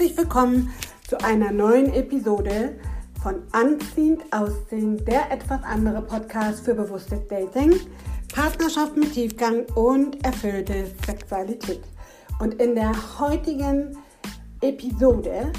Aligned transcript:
Herzlich 0.00 0.16
willkommen 0.16 0.72
zu 1.06 1.22
einer 1.22 1.52
neuen 1.52 1.92
Episode 1.92 2.80
von 3.22 3.42
Anziehend 3.52 4.22
Ausziehend, 4.30 5.06
der 5.06 5.30
etwas 5.30 5.62
andere 5.62 6.00
Podcast 6.00 6.64
für 6.64 6.74
bewusstes 6.74 7.28
Dating, 7.28 7.78
Partnerschaft 8.34 8.96
mit 8.96 9.12
Tiefgang 9.12 9.66
und 9.74 10.24
erfüllte 10.24 10.86
Sexualität. 11.04 11.82
Und 12.38 12.54
in 12.62 12.76
der 12.76 12.94
heutigen 13.18 13.98
Episode 14.62 15.52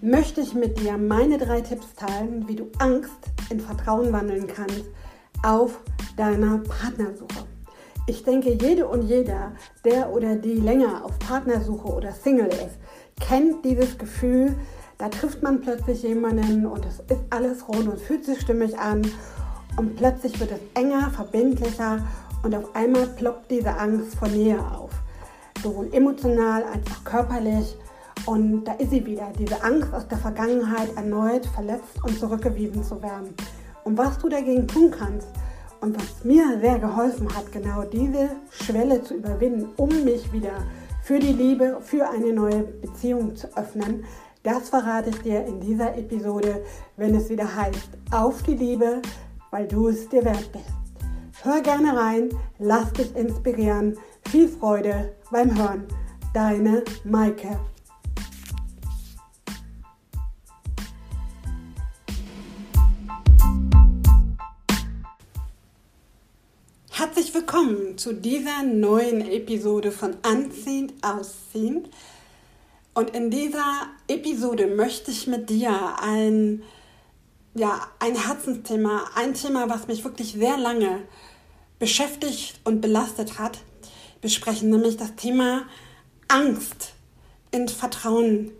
möchte 0.00 0.42
ich 0.42 0.54
mit 0.54 0.78
dir 0.78 0.96
meine 0.96 1.38
drei 1.38 1.62
Tipps 1.62 1.92
teilen, 1.94 2.46
wie 2.46 2.54
du 2.54 2.70
Angst 2.78 3.18
in 3.50 3.58
Vertrauen 3.58 4.12
wandeln 4.12 4.46
kannst 4.46 4.84
auf 5.42 5.80
deiner 6.16 6.58
Partnersuche. 6.58 7.51
Ich 8.06 8.24
denke, 8.24 8.52
jede 8.52 8.88
und 8.88 9.02
jeder, 9.02 9.52
der 9.84 10.10
oder 10.10 10.34
die 10.34 10.54
länger 10.54 11.04
auf 11.04 11.18
Partnersuche 11.20 11.86
oder 11.86 12.12
Single 12.12 12.48
ist, 12.48 12.78
kennt 13.20 13.64
dieses 13.64 13.96
Gefühl, 13.96 14.56
da 14.98 15.08
trifft 15.08 15.42
man 15.42 15.60
plötzlich 15.60 16.02
jemanden 16.02 16.66
und 16.66 16.84
es 16.84 16.98
ist 16.98 17.22
alles 17.30 17.68
rund 17.68 17.88
und 17.88 18.00
fühlt 18.00 18.24
sich 18.24 18.40
stimmig 18.40 18.76
an 18.76 19.02
und 19.76 19.96
plötzlich 19.96 20.38
wird 20.40 20.50
es 20.50 20.60
enger, 20.74 21.10
verbindlicher 21.10 22.00
und 22.42 22.54
auf 22.54 22.74
einmal 22.74 23.06
ploppt 23.06 23.50
diese 23.50 23.76
Angst 23.76 24.16
vor 24.16 24.28
Nähe 24.28 24.58
auf. 24.58 24.90
Sowohl 25.62 25.88
emotional 25.92 26.64
als 26.64 26.84
auch 26.90 27.04
körperlich. 27.04 27.76
Und 28.26 28.64
da 28.64 28.72
ist 28.74 28.90
sie 28.90 29.04
wieder, 29.04 29.32
diese 29.38 29.62
Angst 29.62 29.92
aus 29.94 30.06
der 30.06 30.18
Vergangenheit 30.18 30.96
erneut 30.96 31.46
verletzt 31.46 32.02
und 32.02 32.18
zurückgewiesen 32.18 32.84
zu 32.84 33.00
werden. 33.02 33.34
Und 33.84 33.96
was 33.96 34.18
du 34.18 34.28
dagegen 34.28 34.66
tun 34.66 34.90
kannst, 34.90 35.28
und 35.82 35.96
was 35.96 36.24
mir 36.24 36.58
sehr 36.60 36.78
geholfen 36.78 37.28
hat, 37.34 37.50
genau 37.52 37.82
diese 37.82 38.30
Schwelle 38.50 39.02
zu 39.02 39.14
überwinden, 39.14 39.68
um 39.76 39.88
mich 40.04 40.32
wieder 40.32 40.64
für 41.02 41.18
die 41.18 41.32
Liebe, 41.32 41.78
für 41.82 42.08
eine 42.08 42.32
neue 42.32 42.62
Beziehung 42.62 43.34
zu 43.34 43.54
öffnen, 43.56 44.04
das 44.44 44.70
verrate 44.70 45.10
ich 45.10 45.18
dir 45.22 45.44
in 45.44 45.60
dieser 45.60 45.96
Episode, 45.96 46.64
wenn 46.96 47.14
es 47.14 47.28
wieder 47.28 47.54
heißt, 47.54 47.90
auf 48.12 48.42
die 48.44 48.54
Liebe, 48.54 49.02
weil 49.50 49.66
du 49.66 49.88
es 49.88 50.08
dir 50.08 50.24
wert 50.24 50.50
bist. 50.52 50.64
Hör 51.42 51.60
gerne 51.60 51.96
rein, 51.96 52.28
lass 52.58 52.92
dich 52.92 53.14
inspirieren. 53.16 53.98
Viel 54.28 54.48
Freude 54.48 55.16
beim 55.32 55.58
Hören. 55.58 55.84
Deine 56.32 56.84
Maike. 57.04 57.58
Willkommen 67.34 67.96
zu 67.96 68.12
dieser 68.12 68.62
neuen 68.62 69.22
Episode 69.22 69.90
von 69.90 70.14
Anziehend 70.20 70.92
Ausziehend. 71.00 71.88
Und 72.92 73.16
in 73.16 73.30
dieser 73.30 73.86
Episode 74.06 74.66
möchte 74.66 75.10
ich 75.10 75.26
mit 75.28 75.48
dir 75.48 75.96
ein, 75.98 76.62
ja, 77.54 77.80
ein 78.00 78.16
Herzensthema, 78.16 79.04
ein 79.14 79.32
Thema, 79.32 79.70
was 79.70 79.88
mich 79.88 80.04
wirklich 80.04 80.32
sehr 80.32 80.58
lange 80.58 81.04
beschäftigt 81.78 82.60
und 82.64 82.82
belastet 82.82 83.38
hat, 83.38 83.60
besprechen, 84.20 84.68
nämlich 84.68 84.98
das 84.98 85.14
Thema 85.14 85.62
Angst 86.28 86.92
in 87.50 87.66
Vertrauen 87.66 88.50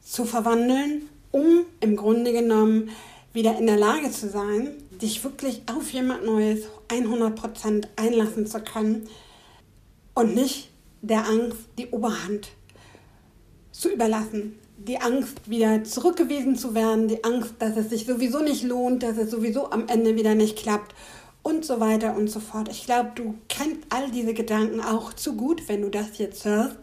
zu 0.00 0.24
verwandeln, 0.24 1.08
um 1.32 1.64
im 1.80 1.96
Grunde 1.96 2.32
genommen 2.32 2.90
wieder 3.32 3.58
in 3.58 3.66
der 3.66 3.76
Lage 3.76 4.12
zu 4.12 4.28
sein, 4.28 4.76
dich 5.02 5.22
wirklich 5.24 5.62
auf 5.66 5.90
jemand 5.92 6.24
Neues 6.24 6.66
100% 6.88 7.88
einlassen 7.96 8.46
zu 8.46 8.60
können 8.60 9.08
und 10.14 10.34
nicht 10.34 10.70
der 11.02 11.26
Angst 11.26 11.58
die 11.78 11.88
Oberhand 11.88 12.50
zu 13.72 13.90
überlassen. 13.90 14.58
Die 14.76 14.98
Angst, 14.98 15.50
wieder 15.50 15.84
zurückgewiesen 15.84 16.56
zu 16.56 16.74
werden, 16.74 17.08
die 17.08 17.22
Angst, 17.22 17.54
dass 17.58 17.76
es 17.76 17.90
sich 17.90 18.06
sowieso 18.06 18.40
nicht 18.40 18.62
lohnt, 18.62 19.02
dass 19.02 19.18
es 19.18 19.30
sowieso 19.30 19.70
am 19.70 19.88
Ende 19.88 20.16
wieder 20.16 20.34
nicht 20.34 20.56
klappt 20.56 20.94
und 21.42 21.64
so 21.64 21.80
weiter 21.80 22.16
und 22.16 22.28
so 22.28 22.40
fort. 22.40 22.68
Ich 22.70 22.86
glaube, 22.86 23.12
du 23.14 23.34
kennst 23.48 23.80
all 23.90 24.10
diese 24.10 24.34
Gedanken 24.34 24.80
auch 24.80 25.12
zu 25.12 25.36
gut, 25.36 25.68
wenn 25.68 25.82
du 25.82 25.90
das 25.90 26.18
jetzt 26.18 26.44
hörst. 26.44 26.78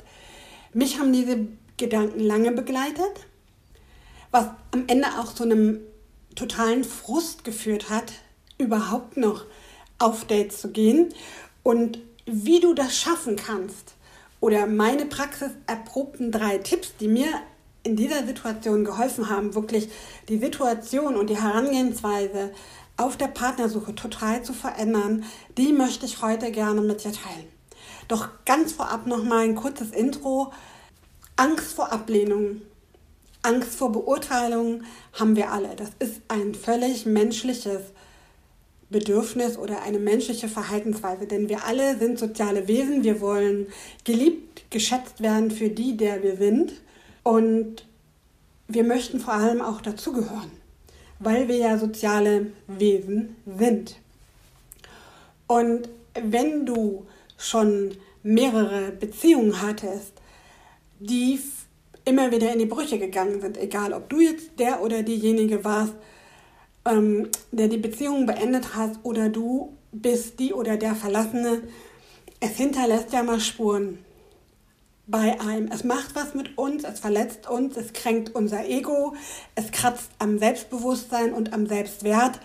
Mich 0.73 0.99
haben 0.99 1.11
diese 1.11 1.47
Gedanken 1.77 2.19
lange 2.19 2.51
begleitet, 2.51 3.25
was 4.31 4.45
am 4.71 4.83
Ende 4.87 5.07
auch 5.19 5.33
zu 5.33 5.43
einem 5.43 5.79
totalen 6.37 6.83
Frust 6.83 7.43
geführt 7.43 7.89
hat, 7.89 8.13
überhaupt 8.57 9.17
noch 9.17 9.45
auf 9.99 10.25
Dates 10.25 10.61
zu 10.61 10.69
gehen 10.71 11.13
und 11.63 11.99
wie 12.25 12.59
du 12.59 12.73
das 12.73 12.97
schaffen 12.97 13.35
kannst 13.35 13.95
oder 14.39 14.67
meine 14.67 15.05
Praxis 15.05 15.51
erprobten 15.65 16.31
drei 16.31 16.59
Tipps, 16.59 16.93
die 16.99 17.07
mir 17.07 17.27
in 17.83 17.95
dieser 17.95 18.25
Situation 18.25 18.83
geholfen 18.83 19.29
haben, 19.29 19.55
wirklich 19.55 19.89
die 20.27 20.37
Situation 20.37 21.15
und 21.15 21.29
die 21.29 21.41
Herangehensweise 21.41 22.51
auf 22.97 23.15
der 23.15 23.27
Partnersuche 23.27 23.95
total 23.95 24.43
zu 24.43 24.53
verändern, 24.53 25.23
die 25.57 25.71
möchte 25.71 26.05
ich 26.05 26.21
heute 26.21 26.51
gerne 26.51 26.81
mit 26.81 27.03
dir 27.03 27.13
teilen. 27.13 27.47
Doch 28.07 28.29
ganz 28.45 28.73
vorab 28.73 29.07
noch 29.07 29.23
mal 29.23 29.43
ein 29.43 29.55
kurzes 29.55 29.91
Intro. 29.91 30.51
Angst 31.35 31.73
vor 31.73 31.91
Ablehnung, 31.91 32.61
Angst 33.47 33.75
vor 33.75 33.93
Beurteilung 33.93 34.83
haben 35.13 35.37
wir 35.37 35.51
alle. 35.51 35.75
Das 35.77 35.91
ist 35.99 36.21
ein 36.27 36.53
völlig 36.53 37.05
menschliches 37.05 37.81
Bedürfnis 38.89 39.57
oder 39.57 39.83
eine 39.83 39.99
menschliche 39.99 40.49
Verhaltensweise, 40.49 41.27
denn 41.27 41.47
wir 41.47 41.63
alle 41.65 41.97
sind 41.97 42.19
soziale 42.19 42.67
Wesen, 42.67 43.03
wir 43.03 43.21
wollen 43.21 43.67
geliebt, 44.03 44.69
geschätzt 44.69 45.21
werden 45.21 45.49
für 45.49 45.69
die, 45.69 45.95
der 45.95 46.23
wir 46.23 46.35
sind 46.35 46.73
und 47.23 47.85
wir 48.67 48.83
möchten 48.83 49.21
vor 49.21 49.33
allem 49.33 49.61
auch 49.61 49.79
dazugehören, 49.79 50.51
weil 51.19 51.47
wir 51.47 51.57
ja 51.57 51.77
soziale 51.77 52.47
Wesen 52.67 53.35
sind. 53.45 53.95
Und 55.47 55.87
wenn 56.21 56.65
du 56.65 57.05
schon 57.37 57.95
mehrere 58.23 58.91
Beziehungen 58.91 59.61
hattest, 59.61 60.13
die 60.99 61.39
immer 62.07 62.31
wieder 62.31 62.51
in 62.53 62.59
die 62.59 62.65
Brüche 62.65 62.97
gegangen 62.97 63.41
sind, 63.41 63.57
egal 63.57 63.91
ob 63.91 64.09
du 64.09 64.21
jetzt 64.21 64.57
der 64.59 64.81
oder 64.81 65.03
diejenige 65.03 65.65
warst, 65.65 65.93
ähm, 66.85 67.29
der 67.51 67.67
die 67.67 67.77
Beziehung 67.77 68.25
beendet 68.25 68.75
hast 68.75 68.99
oder 69.03 69.27
du 69.27 69.73
bist 69.91 70.39
die 70.39 70.53
oder 70.53 70.77
der 70.77 70.95
Verlassene, 70.95 71.63
es 72.39 72.55
hinterlässt 72.55 73.11
ja 73.11 73.23
mal 73.23 73.41
Spuren 73.41 73.99
bei 75.05 75.39
einem. 75.41 75.69
Es 75.69 75.83
macht 75.83 76.15
was 76.15 76.33
mit 76.33 76.57
uns, 76.57 76.85
es 76.85 76.99
verletzt 76.99 77.49
uns, 77.49 77.75
es 77.75 77.91
kränkt 77.91 78.33
unser 78.35 78.65
Ego, 78.65 79.15
es 79.55 79.71
kratzt 79.71 80.09
am 80.19 80.39
Selbstbewusstsein 80.39 81.33
und 81.33 81.53
am 81.53 81.67
Selbstwert. 81.67 82.39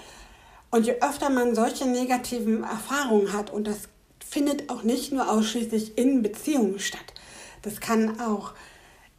Und 0.70 0.86
je 0.86 0.94
öfter 1.00 1.30
man 1.30 1.54
solche 1.54 1.86
negativen 1.86 2.64
Erfahrungen 2.64 3.32
hat, 3.32 3.52
und 3.52 3.66
das 3.66 3.88
findet 4.18 4.70
auch 4.70 4.82
nicht 4.82 5.12
nur 5.12 5.30
ausschließlich 5.30 5.98
in 5.98 6.22
Beziehungen 6.22 6.80
statt, 6.80 7.14
das 7.60 7.80
kann 7.80 8.18
auch 8.20 8.54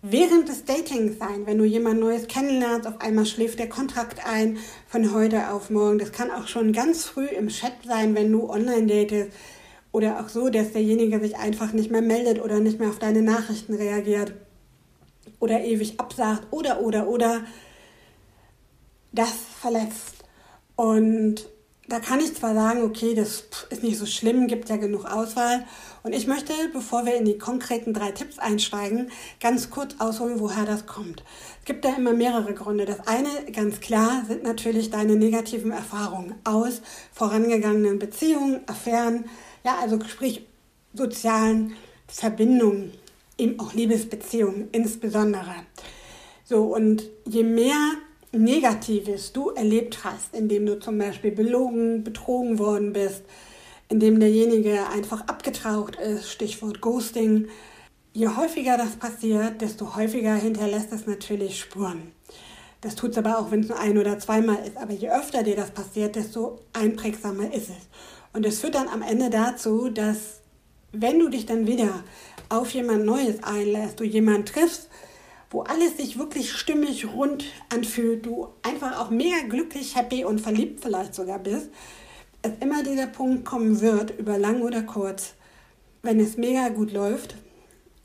während 0.04 0.50
des 0.50 0.66
Datings 0.66 1.18
sein, 1.18 1.48
wenn 1.48 1.58
du 1.58 1.64
jemand 1.64 2.02
Neues 2.02 2.28
kennenlernst, 2.28 2.86
auf 2.86 3.00
einmal 3.00 3.26
schläft 3.26 3.58
der 3.58 3.70
Kontakt 3.70 4.24
ein 4.28 4.60
von 4.88 5.14
heute 5.14 5.52
auf 5.52 5.70
morgen. 5.70 5.98
Das 5.98 6.12
kann 6.12 6.30
auch 6.30 6.48
schon 6.48 6.74
ganz 6.74 7.06
früh 7.06 7.26
im 7.26 7.48
Chat 7.48 7.74
sein, 7.88 8.14
wenn 8.14 8.32
du 8.32 8.50
online 8.50 8.86
datest. 8.86 9.32
Oder 9.94 10.20
auch 10.20 10.28
so, 10.28 10.50
dass 10.50 10.74
derjenige 10.74 11.20
sich 11.20 11.38
einfach 11.38 11.72
nicht 11.72 11.90
mehr 11.90 12.02
meldet 12.02 12.42
oder 12.44 12.60
nicht 12.60 12.80
mehr 12.80 12.90
auf 12.90 13.00
deine 13.00 13.22
Nachrichten 13.22 13.76
reagiert. 13.76 14.34
Oder 15.40 15.64
ewig 15.64 16.00
absagt. 16.00 16.48
Oder, 16.52 16.82
oder, 16.82 17.08
oder. 17.08 17.46
Das 19.14 19.32
verletzt. 19.62 20.26
Und 20.76 21.48
da 21.88 22.00
kann 22.00 22.20
ich 22.20 22.34
zwar 22.34 22.54
sagen, 22.54 22.84
okay, 22.84 23.14
das 23.14 23.44
ist 23.70 23.84
nicht 23.84 23.98
so 23.98 24.06
schlimm, 24.06 24.48
gibt 24.48 24.70
ja 24.70 24.78
genug 24.78 25.06
Auswahl. 25.06 25.66
Und 26.04 26.14
ich 26.14 26.28
möchte, 26.28 26.54
bevor 26.72 27.06
wir 27.06 27.16
in 27.16 27.26
die 27.26 27.38
konkreten 27.38 27.94
drei 27.94 28.12
Tipps 28.12 28.40
einsteigen, 28.40 29.12
ganz 29.42 29.70
kurz 29.70 29.96
ausholen, 30.00 30.40
woher 30.40 30.66
das 30.66 30.86
kommt. 30.86 31.24
Es 31.60 31.66
gibt 31.66 31.84
da 31.84 31.96
immer 31.96 32.14
mehrere 32.14 32.54
Gründe. 32.54 32.86
Das 32.86 33.06
eine, 33.08 33.30
ganz 33.52 33.82
klar, 33.82 34.24
sind 34.28 34.44
natürlich 34.44 34.92
deine 34.92 35.16
negativen 35.16 35.72
Erfahrungen 35.72 36.36
aus 36.46 36.82
vorangegangenen 37.12 38.00
Beziehungen, 38.00 38.62
Affären, 38.68 39.26
ja, 39.66 39.78
also 39.82 40.00
sprich 40.06 40.46
sozialen 40.94 41.74
Verbindungen, 42.08 42.94
eben 43.38 43.60
auch 43.60 43.74
Liebesbeziehungen 43.74 44.70
insbesondere. 44.72 45.56
So, 46.46 46.64
und 46.64 47.04
je 47.26 47.44
mehr 47.44 47.94
Negatives 48.34 49.32
du 49.32 49.52
erlebt 49.52 50.04
hast, 50.04 50.36
indem 50.36 50.66
du 50.66 50.80
zum 50.80 50.98
Beispiel 50.98 51.32
belogen, 51.32 52.04
betrogen 52.04 52.58
worden 52.58 52.92
bist, 52.92 53.24
indem 53.90 54.20
derjenige 54.20 54.90
einfach 54.90 55.22
abgetaucht 55.28 55.96
ist, 55.98 56.32
Stichwort 56.32 56.82
Ghosting. 56.82 57.48
Je 58.12 58.28
häufiger 58.28 58.78
das 58.78 58.96
passiert, 58.96 59.62
desto 59.62 59.96
häufiger 59.96 60.36
hinterlässt 60.36 60.92
es 60.92 61.06
natürlich 61.06 61.60
Spuren. 61.60 62.12
Das 62.82 62.96
tut 62.96 63.12
es 63.12 63.18
aber 63.18 63.38
auch, 63.38 63.52
wenn 63.52 63.62
es 63.62 63.70
nur 63.70 63.80
ein 63.80 63.98
oder 63.98 64.20
zweimal 64.20 64.58
ist. 64.66 64.78
Aber 64.78 64.94
je 64.94 65.10
öfter 65.10 65.44
dir 65.44 65.56
das 65.56 65.72
passiert, 65.72 66.16
desto 66.16 66.60
einprägsamer 66.74 67.54
ist 67.54 67.70
es. 67.70 67.88
Und 68.34 68.46
es 68.46 68.60
führt 68.60 68.76
dann 68.76 68.90
am 68.90 69.04
Ende 69.04 69.30
dazu, 69.30 69.90
dass 69.90 70.42
wenn 70.92 71.20
du 71.20 71.30
dich 71.30 71.46
dann 71.46 71.68
wieder 71.68 72.04
auf 72.50 72.72
jemand 72.72 73.06
Neues 73.06 73.44
einlässt, 73.44 74.00
du 74.00 74.04
jemanden 74.04 74.46
triffst, 74.46 74.90
wo 75.54 75.62
alles 75.62 75.98
sich 75.98 76.18
wirklich 76.18 76.52
stimmig 76.52 77.06
rund 77.14 77.46
anfühlt, 77.74 78.26
du 78.26 78.50
einfach 78.64 79.00
auch 79.00 79.12
mega 79.12 79.48
glücklich, 79.48 79.96
happy 79.96 80.26
und 80.26 80.42
verliebt 80.42 80.82
vielleicht 80.82 81.14
sogar 81.14 81.40
bist, 81.40 81.70
es 82.42 82.52
immer 82.60 82.84
dieser 82.84 83.08
Punkt 83.08 83.46
kommen 83.46 83.80
wird, 83.80 84.20
über 84.20 84.38
lang 84.38 84.64
oder 84.64 84.82
kurz, 84.82 85.36
wenn 86.02 86.20
es 86.20 86.38
mega 86.38 86.70
gut 86.70 86.92
läuft 86.92 87.36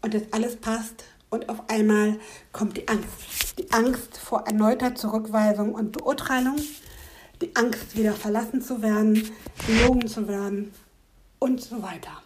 und 0.03 0.15
es 0.15 0.31
alles 0.31 0.57
passt 0.57 1.05
und 1.31 1.49
auf 1.49 1.69
einmal 1.69 2.19
kommt 2.53 2.77
die 2.77 2.87
Angst. 2.87 3.59
Die 3.59 3.73
Angst 3.73 4.19
vor 4.19 4.45
erneuter 4.47 4.95
Zurückweisung 4.95 5.75
und 5.75 5.93
Beurteilung, 5.93 6.57
die 7.41 7.57
Angst, 7.57 7.97
wieder 7.97 8.13
verlassen 8.13 8.61
zu 8.61 8.83
werden, 8.83 9.31
belogen 9.67 10.07
zu 10.07 10.29
werden 10.29 10.73
und 11.39 11.63
so 11.63 11.83
weiter. 11.83 12.23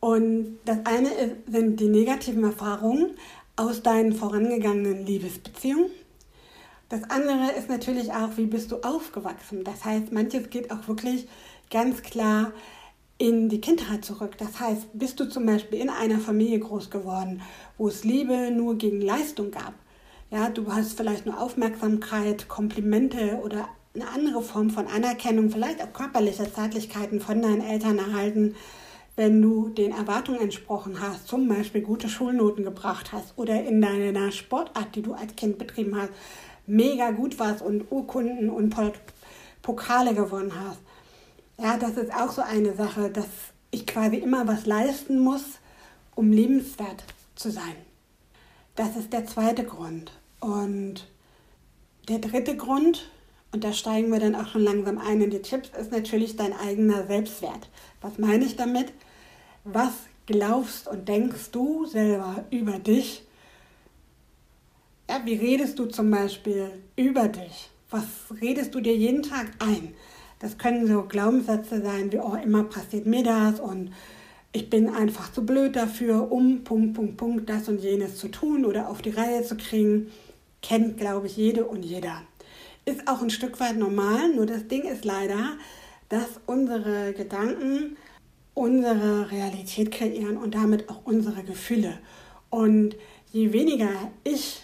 Und 0.00 0.58
das 0.64 0.78
eine 0.84 1.10
sind 1.46 1.80
die 1.80 1.88
negativen 1.88 2.44
Erfahrungen 2.44 3.16
aus 3.56 3.82
deinen 3.82 4.12
vorangegangenen 4.12 5.06
Liebesbeziehungen. 5.06 5.90
Das 6.88 7.02
andere 7.10 7.52
ist 7.58 7.68
natürlich 7.68 8.12
auch, 8.12 8.36
wie 8.36 8.46
bist 8.46 8.70
du 8.70 8.76
aufgewachsen. 8.82 9.64
Das 9.64 9.84
heißt, 9.84 10.12
manches 10.12 10.50
geht 10.50 10.70
auch 10.70 10.86
wirklich 10.86 11.26
ganz 11.70 12.02
klar 12.02 12.52
in 13.18 13.48
die 13.48 13.60
Kindheit 13.60 14.04
zurück. 14.04 14.36
Das 14.38 14.60
heißt, 14.60 14.88
bist 14.92 15.18
du 15.20 15.28
zum 15.28 15.46
Beispiel 15.46 15.80
in 15.80 15.88
einer 15.88 16.18
Familie 16.18 16.58
groß 16.58 16.90
geworden, 16.90 17.42
wo 17.78 17.88
es 17.88 18.04
Liebe 18.04 18.50
nur 18.50 18.76
gegen 18.76 19.00
Leistung 19.00 19.50
gab. 19.50 19.74
Ja, 20.30 20.50
du 20.50 20.72
hast 20.72 20.96
vielleicht 20.96 21.26
nur 21.26 21.40
Aufmerksamkeit, 21.40 22.48
Komplimente 22.48 23.40
oder 23.42 23.68
eine 23.94 24.08
andere 24.08 24.42
Form 24.42 24.70
von 24.70 24.88
Anerkennung, 24.88 25.50
vielleicht 25.50 25.80
auch 25.80 25.92
körperliche 25.92 26.52
Zärtlichkeiten 26.52 27.20
von 27.20 27.40
deinen 27.40 27.60
Eltern 27.60 27.98
erhalten, 27.98 28.56
wenn 29.16 29.40
du 29.40 29.68
den 29.68 29.92
Erwartungen 29.92 30.40
entsprochen 30.40 31.00
hast, 31.00 31.28
zum 31.28 31.48
Beispiel 31.48 31.82
gute 31.82 32.08
Schulnoten 32.08 32.64
gebracht 32.64 33.12
hast 33.12 33.36
oder 33.36 33.64
in 33.64 33.80
deiner 33.80 34.32
Sportart, 34.32 34.94
die 34.96 35.02
du 35.02 35.14
als 35.14 35.36
Kind 35.36 35.58
betrieben 35.58 35.96
hast, 35.96 36.10
mega 36.66 37.10
gut 37.10 37.38
warst 37.38 37.62
und 37.62 37.90
Urkunden 37.90 38.50
und 38.50 38.74
Pokale 39.62 40.14
gewonnen 40.14 40.52
hast. 40.54 40.80
Ja, 41.58 41.76
das 41.76 41.92
ist 41.96 42.12
auch 42.12 42.32
so 42.32 42.42
eine 42.42 42.74
Sache, 42.74 43.10
dass 43.10 43.28
ich 43.70 43.86
quasi 43.86 44.16
immer 44.16 44.46
was 44.48 44.66
leisten 44.66 45.18
muss, 45.18 45.44
um 46.14 46.32
lebenswert 46.32 47.04
zu 47.36 47.50
sein. 47.50 47.76
Das 48.74 48.96
ist 48.96 49.12
der 49.12 49.26
zweite 49.26 49.64
Grund. 49.64 50.12
Und 50.40 51.06
der 52.08 52.18
dritte 52.18 52.56
Grund, 52.56 53.10
und 53.52 53.62
da 53.62 53.72
steigen 53.72 54.10
wir 54.10 54.18
dann 54.18 54.34
auch 54.34 54.48
schon 54.48 54.62
langsam 54.62 54.98
ein 54.98 55.20
in 55.20 55.30
die 55.30 55.42
Tipps, 55.42 55.70
ist 55.78 55.92
natürlich 55.92 56.36
dein 56.36 56.52
eigener 56.52 57.06
Selbstwert. 57.06 57.70
Was 58.00 58.18
meine 58.18 58.44
ich 58.44 58.56
damit? 58.56 58.92
Was 59.64 59.92
glaubst 60.26 60.88
und 60.88 61.08
denkst 61.08 61.50
du 61.50 61.86
selber 61.86 62.44
über 62.50 62.78
dich? 62.78 63.22
Ja, 65.08 65.22
wie 65.24 65.36
redest 65.36 65.78
du 65.78 65.86
zum 65.86 66.10
Beispiel 66.10 66.70
über 66.96 67.28
dich? 67.28 67.70
Was 67.88 68.04
redest 68.42 68.74
du 68.74 68.80
dir 68.80 68.94
jeden 68.94 69.22
Tag 69.22 69.52
ein? 69.60 69.94
Das 70.38 70.58
können 70.58 70.86
so 70.86 71.04
Glaubenssätze 71.04 71.80
sein, 71.80 72.12
wie, 72.12 72.18
oh, 72.18 72.34
immer 72.34 72.64
passiert 72.64 73.06
mir 73.06 73.22
das 73.22 73.58
und 73.58 73.90
ich 74.52 74.68
bin 74.68 74.90
einfach 74.90 75.32
zu 75.32 75.46
blöd 75.46 75.76
dafür, 75.76 76.30
um 76.30 76.62
Punkt, 76.62 76.92
Punkt, 76.92 77.16
Punkt, 77.16 77.48
das 77.48 77.66
und 77.66 77.80
jenes 77.80 78.18
zu 78.18 78.28
tun 78.28 78.66
oder 78.66 78.90
auf 78.90 79.00
die 79.00 79.10
Reihe 79.10 79.44
zu 79.44 79.56
kriegen. 79.56 80.12
Kennt, 80.60 80.98
glaube 80.98 81.26
ich, 81.26 81.38
jede 81.38 81.64
und 81.64 81.84
jeder. 81.84 82.20
Ist 82.84 83.08
auch 83.08 83.22
ein 83.22 83.30
Stück 83.30 83.58
weit 83.60 83.78
normal, 83.78 84.34
nur 84.34 84.44
das 84.44 84.68
Ding 84.68 84.82
ist 84.82 85.06
leider, 85.06 85.56
dass 86.10 86.28
unsere 86.44 87.14
Gedanken 87.14 87.96
unsere 88.54 89.30
Realität 89.30 89.90
kreieren 89.90 90.36
und 90.36 90.54
damit 90.54 90.88
auch 90.88 91.02
unsere 91.04 91.42
Gefühle. 91.42 91.98
Und 92.50 92.96
je 93.32 93.52
weniger 93.52 93.90
ich 94.22 94.62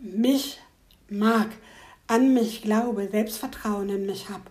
mich 0.00 0.60
mag, 1.08 1.48
an 2.06 2.32
mich 2.32 2.62
glaube, 2.62 3.08
Selbstvertrauen 3.08 3.88
in 3.88 4.06
mich 4.06 4.28
habe, 4.28 4.44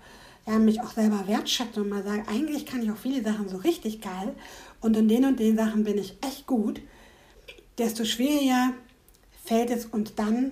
ja, 0.45 0.59
mich 0.59 0.81
auch 0.81 0.91
selber 0.91 1.27
wertschätze 1.27 1.81
und 1.81 1.89
mal 1.89 2.03
sage, 2.03 2.24
eigentlich 2.27 2.65
kann 2.65 2.83
ich 2.83 2.91
auch 2.91 2.97
viele 2.97 3.24
Sachen 3.24 3.47
so 3.47 3.57
richtig 3.57 4.01
geil 4.01 4.35
und 4.81 4.97
in 4.97 5.07
den 5.07 5.25
und 5.25 5.39
den 5.39 5.56
Sachen 5.56 5.86
bin 5.86 5.97
ich 5.97 6.18
echt 6.21 6.45
gut, 6.45 6.81
desto 7.77 8.03
schwieriger 8.03 8.74
fällt 9.45 9.69
es 9.69 9.86
uns 9.86 10.15
dann, 10.15 10.51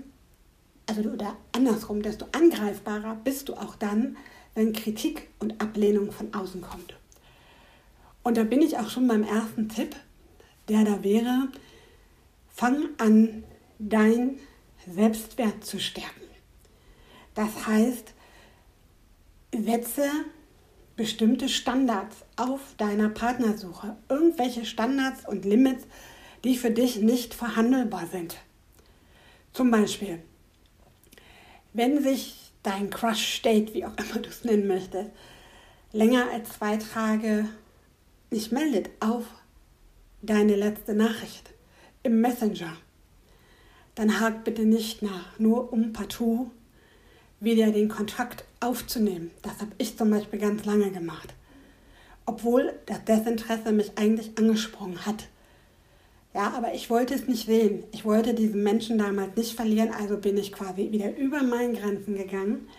also 0.87 1.01
oder 1.01 1.35
andersrum, 1.51 2.01
desto 2.01 2.25
angreifbarer 2.31 3.15
bist 3.23 3.49
du 3.49 3.55
auch 3.55 3.75
dann, 3.75 4.15
wenn 4.53 4.73
Kritik 4.73 5.29
und 5.39 5.61
Ablehnung 5.61 6.11
von 6.11 6.33
außen 6.33 6.61
kommt. 6.61 6.95
Und 8.23 8.37
da 8.37 8.43
bin 8.43 8.61
ich 8.61 8.77
auch 8.77 8.89
schon 8.89 9.07
beim 9.07 9.23
ersten 9.23 9.69
Tipp, 9.69 9.95
der 10.69 10.83
da 10.83 11.03
wäre, 11.03 11.47
fang 12.53 12.89
an, 12.97 13.43
dein 13.79 14.37
Selbstwert 14.87 15.65
zu 15.65 15.79
stärken. 15.79 16.21
Das 17.33 17.65
heißt, 17.65 18.13
setze 19.51 20.09
bestimmte 20.95 21.49
Standards 21.49 22.17
auf 22.35 22.59
deiner 22.77 23.09
Partnersuche. 23.09 23.95
Irgendwelche 24.09 24.65
Standards 24.65 25.27
und 25.27 25.45
Limits, 25.45 25.85
die 26.43 26.57
für 26.57 26.71
dich 26.71 26.97
nicht 26.97 27.33
verhandelbar 27.33 28.07
sind. 28.07 28.37
Zum 29.53 29.71
Beispiel, 29.71 30.21
wenn 31.73 32.03
sich 32.03 32.51
dein 32.63 32.89
Crush 32.89 33.37
State, 33.37 33.73
wie 33.73 33.85
auch 33.85 33.97
immer 33.97 34.21
du 34.21 34.29
es 34.29 34.43
nennen 34.43 34.67
möchtest, 34.67 35.09
länger 35.91 36.27
als 36.31 36.49
zwei 36.53 36.77
Tage 36.77 37.49
nicht 38.31 38.51
meldet 38.53 38.89
auf 39.01 39.25
deine 40.21 40.55
letzte 40.55 40.93
Nachricht 40.93 41.51
im 42.01 42.21
Messenger, 42.21 42.77
dann 43.95 44.19
hakt 44.19 44.45
bitte 44.45 44.63
nicht 44.63 45.01
nach, 45.01 45.37
nur 45.37 45.71
um 45.73 45.91
partout 45.91 46.49
wieder 47.41 47.71
den 47.71 47.89
Kontakt 47.89 48.45
aufzunehmen. 48.61 49.31
Das 49.41 49.59
habe 49.59 49.71
ich 49.77 49.97
zum 49.97 50.09
Beispiel 50.11 50.39
ganz 50.39 50.63
lange 50.65 50.91
gemacht. 50.91 51.33
Obwohl 52.25 52.73
das 52.85 53.03
Desinteresse 53.03 53.73
mich 53.73 53.91
eigentlich 53.97 54.37
angesprungen 54.37 55.05
hat. 55.05 55.27
Ja, 56.33 56.53
aber 56.55 56.73
ich 56.73 56.89
wollte 56.89 57.13
es 57.13 57.27
nicht 57.27 57.47
sehen. 57.47 57.83
Ich 57.91 58.05
wollte 58.05 58.33
diesen 58.33 58.63
Menschen 58.63 58.97
damals 58.97 59.35
nicht 59.35 59.55
verlieren, 59.55 59.91
also 59.91 60.17
bin 60.17 60.37
ich 60.37 60.53
quasi 60.53 60.91
wieder 60.91 61.17
über 61.17 61.43
meine 61.43 61.73
Grenzen 61.73 62.15
gegangen, 62.15 62.69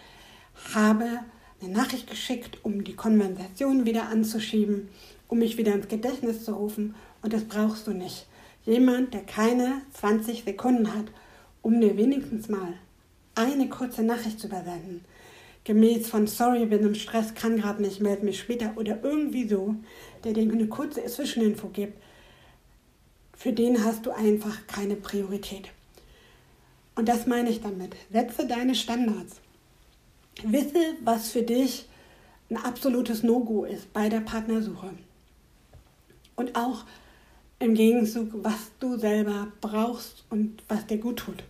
habe 0.75 1.21
eine 1.61 1.73
Nachricht 1.73 2.09
geschickt, 2.09 2.59
um 2.63 2.85
die 2.85 2.97
Konversation 2.97 3.85
wieder 3.85 4.09
anzuschieben, 4.09 4.89
um 5.33 5.39
mich 5.39 5.57
wieder 5.57 5.73
ins 5.73 5.89
Gedächtnis 5.89 6.45
zu 6.45 6.53
rufen. 6.53 6.95
Und 7.23 7.33
das 7.33 7.45
brauchst 7.45 7.87
du 7.87 7.93
nicht. 7.93 8.27
Jemand, 8.67 9.15
der 9.15 9.23
keine 9.23 9.81
20 9.95 10.45
Sekunden 10.45 10.93
hat, 10.95 11.07
um 11.63 11.81
dir 11.81 11.97
wenigstens 11.97 12.51
mal 12.51 12.75
eine 13.35 13.71
kurze 13.71 14.03
Nachricht 14.03 14.39
zu 14.39 14.49
übersenden. 14.49 15.03
Gemäß 15.65 16.11
von 16.11 16.27
sorry, 16.27 16.67
bin 16.67 16.85
im 16.85 16.95
Stress, 16.95 17.33
kann 17.33 17.57
gerade 17.57 17.81
nicht, 17.81 18.03
melde 18.03 18.27
mich 18.27 18.41
später 18.41 18.75
oder 18.77 19.03
irgendwie 19.03 19.49
so, 19.49 19.75
der 20.23 20.35
dir 20.35 20.43
eine 20.43 20.67
kurze 20.67 21.03
Zwischeninfo 21.03 21.69
gibt, 21.69 21.97
für 23.35 23.55
den 23.55 23.83
hast 23.83 24.05
du 24.05 24.11
einfach 24.11 24.67
keine 24.67 24.97
Priorität. 24.97 25.71
Und 26.95 27.09
das 27.09 27.27
meine 27.27 27.49
ich 27.49 27.63
damit. 27.63 27.97
Setze 28.13 28.47
deine 28.47 28.75
Standards. 28.75 29.37
Wisse, 30.43 30.97
was 31.03 31.31
für 31.31 31.43
dich 31.43 31.89
ein 32.51 32.59
absolutes 32.59 33.23
No-Go 33.23 33.65
ist 33.65 33.91
bei 33.95 34.11
der 34.11 34.21
Partnersuche. 34.21 34.91
Und 36.37 36.57
auch 36.57 36.85
im 37.59 37.75
Gegenzug, 37.75 38.31
was 38.35 38.71
du 38.81 38.97
selber 38.97 39.49
brauchst 39.61 40.25
und 40.31 40.63
was 40.69 40.87
dir 40.87 40.99
gut 40.99 41.19
tut 41.19 41.43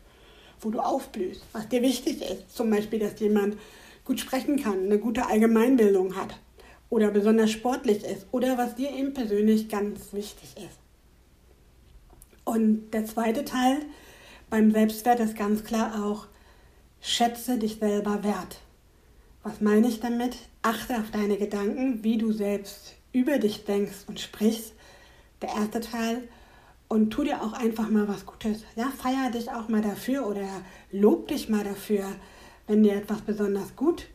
wo 0.65 0.71
du 0.71 0.81
aufblühst, 0.81 1.43
was 1.53 1.69
dir 1.69 1.83
wichtig 1.83 2.23
ist. 2.23 2.55
Zum 2.55 2.71
Beispiel, 2.71 3.01
dass 3.01 3.19
jemand 3.21 3.57
gut 4.05 4.21
sprechen 4.21 4.63
kann, 4.63 4.85
eine 4.85 4.99
gute 4.99 5.27
Allgemeinbildung 5.27 6.17
hat 6.17 6.39
oder 6.89 7.11
besonders 7.11 7.51
sportlich 7.51 8.05
ist 8.05 8.27
oder 8.33 8.59
was 8.59 8.75
dir 8.75 8.91
eben 8.91 9.15
persönlich 9.15 9.69
ganz 9.69 10.13
wichtig 10.13 10.57
ist. 10.57 10.79
Und 12.45 12.91
der 12.91 13.07
zweite 13.07 13.45
Teil 13.45 13.79
beim 14.51 14.73
Selbstwert 14.73 15.21
ist 15.21 15.37
ganz 15.37 15.65
klar 15.65 16.05
auch, 16.05 16.27
schätze 17.01 17.59
dich 17.59 17.77
selber 17.77 18.23
wert. 18.25 18.59
Was 19.43 19.61
meine 19.61 19.89
ich 19.89 20.01
damit? 20.01 20.37
Achte 20.63 20.97
auf 20.97 21.11
deine 21.11 21.37
Gedanken, 21.37 22.05
wie 22.05 22.19
du 22.19 22.33
selbst 22.33 22.95
über 23.13 23.39
dich 23.39 23.65
denkst 23.65 24.05
und 24.07 24.21
sprichst. 24.21 24.75
Der 25.41 25.51
erste 25.51 25.81
Teil 25.81 26.29
und 26.89 27.11
tu 27.11 27.25
dir 27.25 27.43
auch 27.43 27.53
einfach 27.53 27.89
mal 27.89 28.07
was 28.07 28.27
Gutes. 28.27 28.65
Ja, 28.77 28.93
feier 28.97 29.31
dich 29.31 29.51
auch 29.51 29.69
mal 29.69 29.81
dafür 29.81 30.27
oder 30.27 30.47
lob 30.91 31.29
dich 31.29 31.49
mal 31.49 31.65
dafür, 31.65 32.05
wenn 32.67 32.83
dir 32.83 32.95
etwas 32.95 33.23
besonders 33.23 33.75
gut 33.77 34.07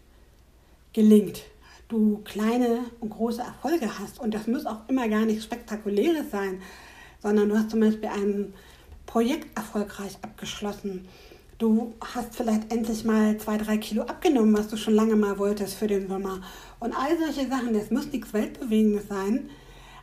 gelingt. 0.94 1.42
Du 1.90 2.22
kleine 2.24 2.80
und 3.00 3.10
große 3.10 3.42
Erfolge 3.42 4.00
hast. 4.00 4.20
Und 4.20 4.34
das 4.34 4.48
muss 4.48 4.66
auch 4.66 4.88
immer 4.88 5.08
gar 5.10 5.26
nichts 5.26 5.46
Spektakuläres 5.46 6.32
sein, 6.32 6.62
sondern 7.22 7.50
du 7.50 7.58
hast 7.58 7.72
zum 7.72 7.80
Beispiel 7.80 8.10
ein 8.10 8.54
Projekt 9.06 9.58
erfolgreich 9.58 10.18
abgeschlossen. 10.22 11.08
Du 11.58 11.96
hast 12.14 12.36
vielleicht 12.36 12.72
endlich 12.72 13.04
mal 13.04 13.38
zwei, 13.40 13.58
drei 13.58 13.78
Kilo 13.78 14.04
abgenommen, 14.04 14.56
was 14.56 14.68
du 14.68 14.78
schon 14.78 14.94
lange 14.94 15.16
mal 15.16 15.40
wolltest 15.40 15.74
für 15.74 15.88
den 15.88 16.08
Sommer. 16.08 16.42
Und 16.80 16.94
all 16.94 17.18
solche 17.18 17.50
Sachen, 17.50 17.74
das 17.74 17.90
muss 17.90 18.12
nichts 18.12 18.32
Weltbewegendes 18.34 19.08
sein, 19.08 19.50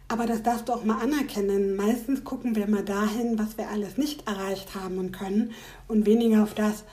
Aber 0.08 0.26
das 0.26 0.42
darfst 0.42 0.68
du 0.68 0.72
auch 0.72 0.84
mal 0.84 1.00
anerkennen. 1.00 1.76
Meistens 1.76 2.24
gucken 2.24 2.56
wir 2.56 2.68
mal 2.68 2.84
dahin, 2.84 3.38
was 3.38 3.56
wir 3.56 3.70
alles 3.70 3.96
nicht 3.96 4.28
erreicht 4.28 4.74
haben 4.74 4.98
und 4.98 5.12
können 5.12 5.52
und 5.88 6.06
weniger 6.06 6.42
auf 6.42 6.54
das 6.54 6.84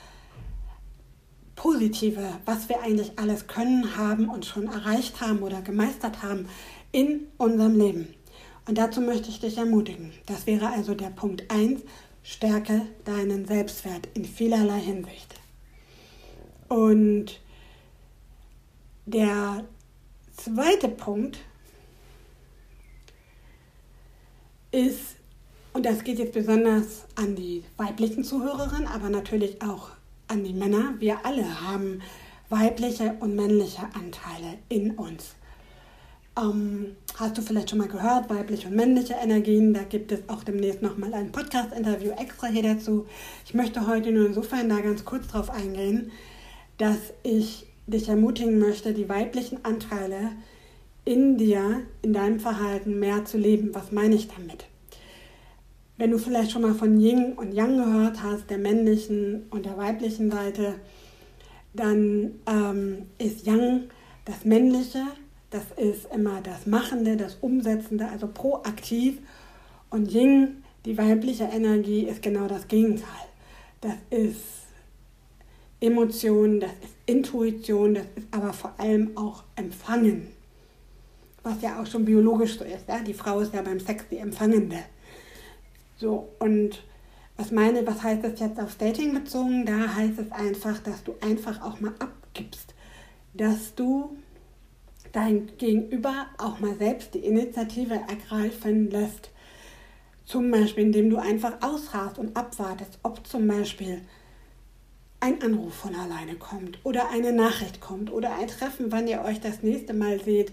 Positive, 1.54 2.26
was 2.46 2.68
wir 2.68 2.80
eigentlich 2.82 3.18
alles 3.18 3.46
können, 3.46 3.96
haben 3.96 4.28
und 4.28 4.46
schon 4.46 4.66
erreicht 4.66 5.20
haben 5.20 5.40
oder 5.40 5.60
gemeistert 5.60 6.22
haben 6.22 6.48
in 6.90 7.26
unserem 7.36 7.78
Leben. 7.78 8.14
Und 8.66 8.78
dazu 8.78 9.00
möchte 9.00 9.28
ich 9.28 9.40
dich 9.40 9.58
ermutigen. 9.58 10.12
Das 10.26 10.46
wäre 10.46 10.70
also 10.70 10.94
der 10.94 11.10
Punkt 11.10 11.50
1. 11.50 11.82
Stärke 12.22 12.86
deinen 13.04 13.46
Selbstwert 13.46 14.08
in 14.14 14.24
vielerlei 14.24 14.80
Hinsicht. 14.80 15.34
Und 16.68 17.40
der 19.06 19.64
zweite 20.36 20.88
Punkt 20.88 21.38
ist, 24.70 25.16
und 25.72 25.84
das 25.84 26.04
geht 26.04 26.18
jetzt 26.18 26.32
besonders 26.32 27.04
an 27.14 27.34
die 27.34 27.64
weiblichen 27.76 28.24
Zuhörerinnen, 28.24 28.86
aber 28.86 29.10
natürlich 29.10 29.62
auch 29.62 29.90
an 30.28 30.44
die 30.44 30.52
Männer, 30.52 30.94
wir 30.98 31.26
alle 31.26 31.60
haben 31.60 32.00
weibliche 32.48 33.16
und 33.20 33.34
männliche 33.34 33.82
Anteile 33.94 34.58
in 34.68 34.92
uns. 34.92 35.34
Ähm, 36.38 36.96
hast 37.16 37.36
du 37.36 37.42
vielleicht 37.42 37.70
schon 37.70 37.78
mal 37.78 37.88
gehört, 37.88 38.30
weibliche 38.30 38.68
und 38.68 38.76
männliche 38.76 39.14
Energien, 39.14 39.74
da 39.74 39.82
gibt 39.82 40.12
es 40.12 40.20
auch 40.28 40.42
demnächst 40.44 40.80
nochmal 40.80 41.12
ein 41.12 41.30
Podcast-Interview 41.30 42.12
extra 42.12 42.46
hier 42.46 42.62
dazu. 42.62 43.06
Ich 43.44 43.52
möchte 43.52 43.86
heute 43.86 44.12
nur 44.12 44.26
insofern 44.26 44.70
da 44.70 44.80
ganz 44.80 45.04
kurz 45.04 45.26
drauf 45.26 45.50
eingehen, 45.50 46.10
dass 46.78 46.98
ich 47.22 47.66
dich 47.86 48.08
ermutigen 48.08 48.58
möchte, 48.58 48.94
die 48.94 49.10
weiblichen 49.10 49.64
Anteile 49.64 50.30
in 51.04 51.36
dir, 51.36 51.82
in 52.00 52.14
deinem 52.14 52.40
Verhalten 52.40 52.98
mehr 52.98 53.24
zu 53.26 53.36
leben. 53.36 53.74
Was 53.74 53.92
meine 53.92 54.14
ich 54.14 54.28
damit? 54.28 54.66
Wenn 55.98 56.12
du 56.12 56.18
vielleicht 56.18 56.50
schon 56.50 56.62
mal 56.62 56.74
von 56.74 56.98
Yin 56.98 57.34
und 57.34 57.52
Yang 57.52 57.76
gehört 57.76 58.22
hast, 58.22 58.48
der 58.48 58.58
männlichen 58.58 59.44
und 59.50 59.66
der 59.66 59.76
weiblichen 59.76 60.30
Seite, 60.30 60.76
dann 61.74 62.32
ähm, 62.46 63.06
ist 63.18 63.46
Yang 63.46 63.90
das 64.24 64.44
männliche, 64.44 65.02
das 65.52 65.64
ist 65.76 66.06
immer 66.12 66.40
das 66.40 66.66
Machende, 66.66 67.16
das 67.16 67.36
Umsetzende, 67.40 68.08
also 68.08 68.26
proaktiv. 68.26 69.18
Und 69.90 70.10
Yin, 70.10 70.64
die 70.86 70.96
weibliche 70.96 71.44
Energie, 71.44 72.04
ist 72.04 72.22
genau 72.22 72.48
das 72.48 72.66
Gegenteil. 72.68 73.26
Das 73.82 73.94
ist 74.08 74.40
Emotion, 75.78 76.60
das 76.60 76.70
ist 76.82 76.94
Intuition, 77.04 77.94
das 77.94 78.06
ist 78.16 78.26
aber 78.30 78.54
vor 78.54 78.72
allem 78.78 79.14
auch 79.16 79.44
Empfangen. 79.54 80.28
Was 81.42 81.60
ja 81.60 81.82
auch 81.82 81.86
schon 81.86 82.06
biologisch 82.06 82.56
so 82.56 82.64
ist. 82.64 82.88
Ja? 82.88 83.00
Die 83.00 83.12
Frau 83.12 83.40
ist 83.40 83.52
ja 83.52 83.60
beim 83.60 83.78
Sex 83.80 84.04
die 84.10 84.18
Empfangende. 84.18 84.78
So, 85.98 86.30
und 86.38 86.82
was 87.36 87.50
meine, 87.50 87.86
was 87.86 88.02
heißt 88.02 88.24
das 88.24 88.40
jetzt 88.40 88.58
auf 88.58 88.76
Dating 88.76 89.12
bezogen? 89.12 89.66
Da 89.66 89.94
heißt 89.94 90.18
es 90.18 90.32
einfach, 90.32 90.78
dass 90.78 91.04
du 91.04 91.14
einfach 91.20 91.60
auch 91.60 91.78
mal 91.80 91.92
abgibst. 91.98 92.74
Dass 93.34 93.74
du 93.74 94.16
dein 95.12 95.50
Gegenüber 95.58 96.26
auch 96.38 96.58
mal 96.58 96.74
selbst 96.76 97.14
die 97.14 97.20
Initiative 97.20 97.94
ergreifen 97.94 98.90
lässt. 98.90 99.30
Zum 100.24 100.50
Beispiel, 100.50 100.84
indem 100.84 101.10
du 101.10 101.18
einfach 101.18 101.60
ausharrst 101.60 102.18
und 102.18 102.36
abwartest, 102.36 102.98
ob 103.02 103.26
zum 103.26 103.46
Beispiel 103.46 104.00
ein 105.20 105.40
Anruf 105.42 105.74
von 105.74 105.94
alleine 105.94 106.34
kommt 106.36 106.78
oder 106.84 107.10
eine 107.10 107.32
Nachricht 107.32 107.80
kommt 107.80 108.10
oder 108.10 108.34
ein 108.36 108.48
Treffen, 108.48 108.90
wann 108.90 109.06
ihr 109.06 109.22
euch 109.22 109.40
das 109.40 109.62
nächste 109.62 109.94
Mal 109.94 110.20
seht. 110.20 110.52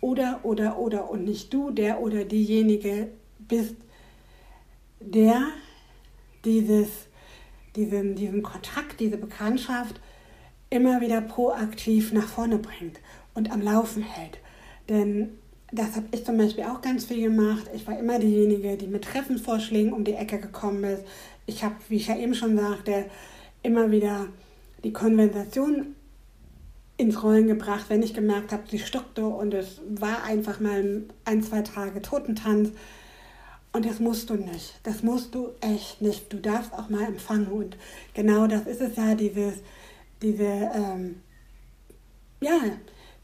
Oder, 0.00 0.40
oder, 0.44 0.78
oder. 0.78 1.10
Und 1.10 1.24
nicht 1.24 1.52
du, 1.52 1.70
der 1.70 2.00
oder 2.00 2.24
diejenige 2.24 3.08
bist, 3.38 3.76
der 5.00 5.42
dieses, 6.44 6.88
diesen, 7.74 8.14
diesen 8.14 8.42
Kontakt, 8.42 9.00
diese 9.00 9.16
Bekanntschaft 9.16 10.00
immer 10.70 11.00
wieder 11.00 11.20
proaktiv 11.20 12.12
nach 12.12 12.28
vorne 12.28 12.58
bringt 12.58 13.00
und 13.36 13.52
am 13.52 13.62
Laufen 13.62 14.02
hält. 14.02 14.38
Denn 14.88 15.38
das 15.72 15.96
habe 15.96 16.06
ich 16.12 16.24
zum 16.24 16.38
Beispiel 16.38 16.64
auch 16.64 16.80
ganz 16.80 17.04
viel 17.04 17.22
gemacht. 17.22 17.70
Ich 17.74 17.86
war 17.86 17.98
immer 17.98 18.18
diejenige, 18.18 18.76
die 18.76 18.86
mit 18.86 19.04
Treffenvorschlägen 19.04 19.92
um 19.92 20.04
die 20.04 20.14
Ecke 20.14 20.38
gekommen 20.38 20.84
ist. 20.84 21.04
Ich 21.46 21.62
habe, 21.62 21.74
wie 21.88 21.96
ich 21.96 22.08
ja 22.08 22.16
eben 22.16 22.34
schon 22.34 22.56
sagte, 22.56 23.06
immer 23.62 23.90
wieder 23.90 24.26
die 24.84 24.92
Konversation 24.92 25.94
ins 26.96 27.22
Rollen 27.22 27.46
gebracht, 27.46 27.86
wenn 27.88 28.02
ich 28.02 28.14
gemerkt 28.14 28.52
habe, 28.52 28.62
sie 28.70 28.78
stockte 28.78 29.26
und 29.26 29.52
es 29.52 29.80
war 29.88 30.24
einfach 30.24 30.60
mal 30.60 31.04
ein, 31.24 31.42
zwei 31.42 31.62
Tage 31.62 32.00
Totentanz. 32.00 32.70
Und 33.72 33.84
das 33.84 34.00
musst 34.00 34.30
du 34.30 34.34
nicht. 34.34 34.80
Das 34.84 35.02
musst 35.02 35.34
du 35.34 35.50
echt 35.60 36.00
nicht. 36.00 36.32
Du 36.32 36.38
darfst 36.38 36.72
auch 36.72 36.88
mal 36.88 37.04
empfangen. 37.04 37.48
Und 37.48 37.76
genau 38.14 38.46
das 38.46 38.66
ist 38.66 38.80
es 38.80 38.96
ja, 38.96 39.14
dieses, 39.14 39.56
diese, 40.22 40.44
ähm, 40.44 41.20
ja, 42.40 42.58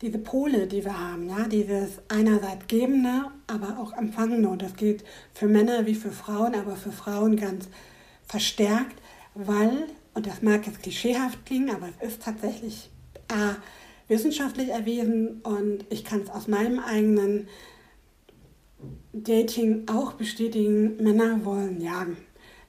diese 0.02 0.18
Pole, 0.18 0.66
die 0.66 0.84
wir 0.84 0.98
haben, 0.98 1.28
ja, 1.28 1.48
dieses 1.48 2.00
einerseits 2.08 2.66
gebende, 2.66 3.30
aber 3.46 3.78
auch 3.78 3.92
empfangende. 3.96 4.48
Und 4.48 4.60
das 4.60 4.76
geht 4.76 5.04
für 5.32 5.46
Männer 5.46 5.86
wie 5.86 5.94
für 5.94 6.10
Frauen, 6.10 6.54
aber 6.54 6.76
für 6.76 6.92
Frauen 6.92 7.36
ganz 7.36 7.68
verstärkt, 8.26 9.00
weil 9.34 9.86
und 10.14 10.26
das 10.26 10.42
mag 10.42 10.66
jetzt 10.66 10.82
klischeehaft 10.82 11.44
klingen, 11.46 11.70
aber 11.70 11.88
es 11.88 12.08
ist 12.08 12.22
tatsächlich 12.22 12.90
A, 13.28 13.56
wissenschaftlich 14.08 14.68
erwiesen 14.68 15.40
und 15.42 15.86
ich 15.88 16.04
kann 16.04 16.20
es 16.20 16.30
aus 16.30 16.48
meinem 16.48 16.78
eigenen 16.80 17.48
Dating 19.12 19.88
auch 19.88 20.14
bestätigen, 20.14 20.96
Männer 21.02 21.44
wollen 21.44 21.80
jagen. 21.80 22.16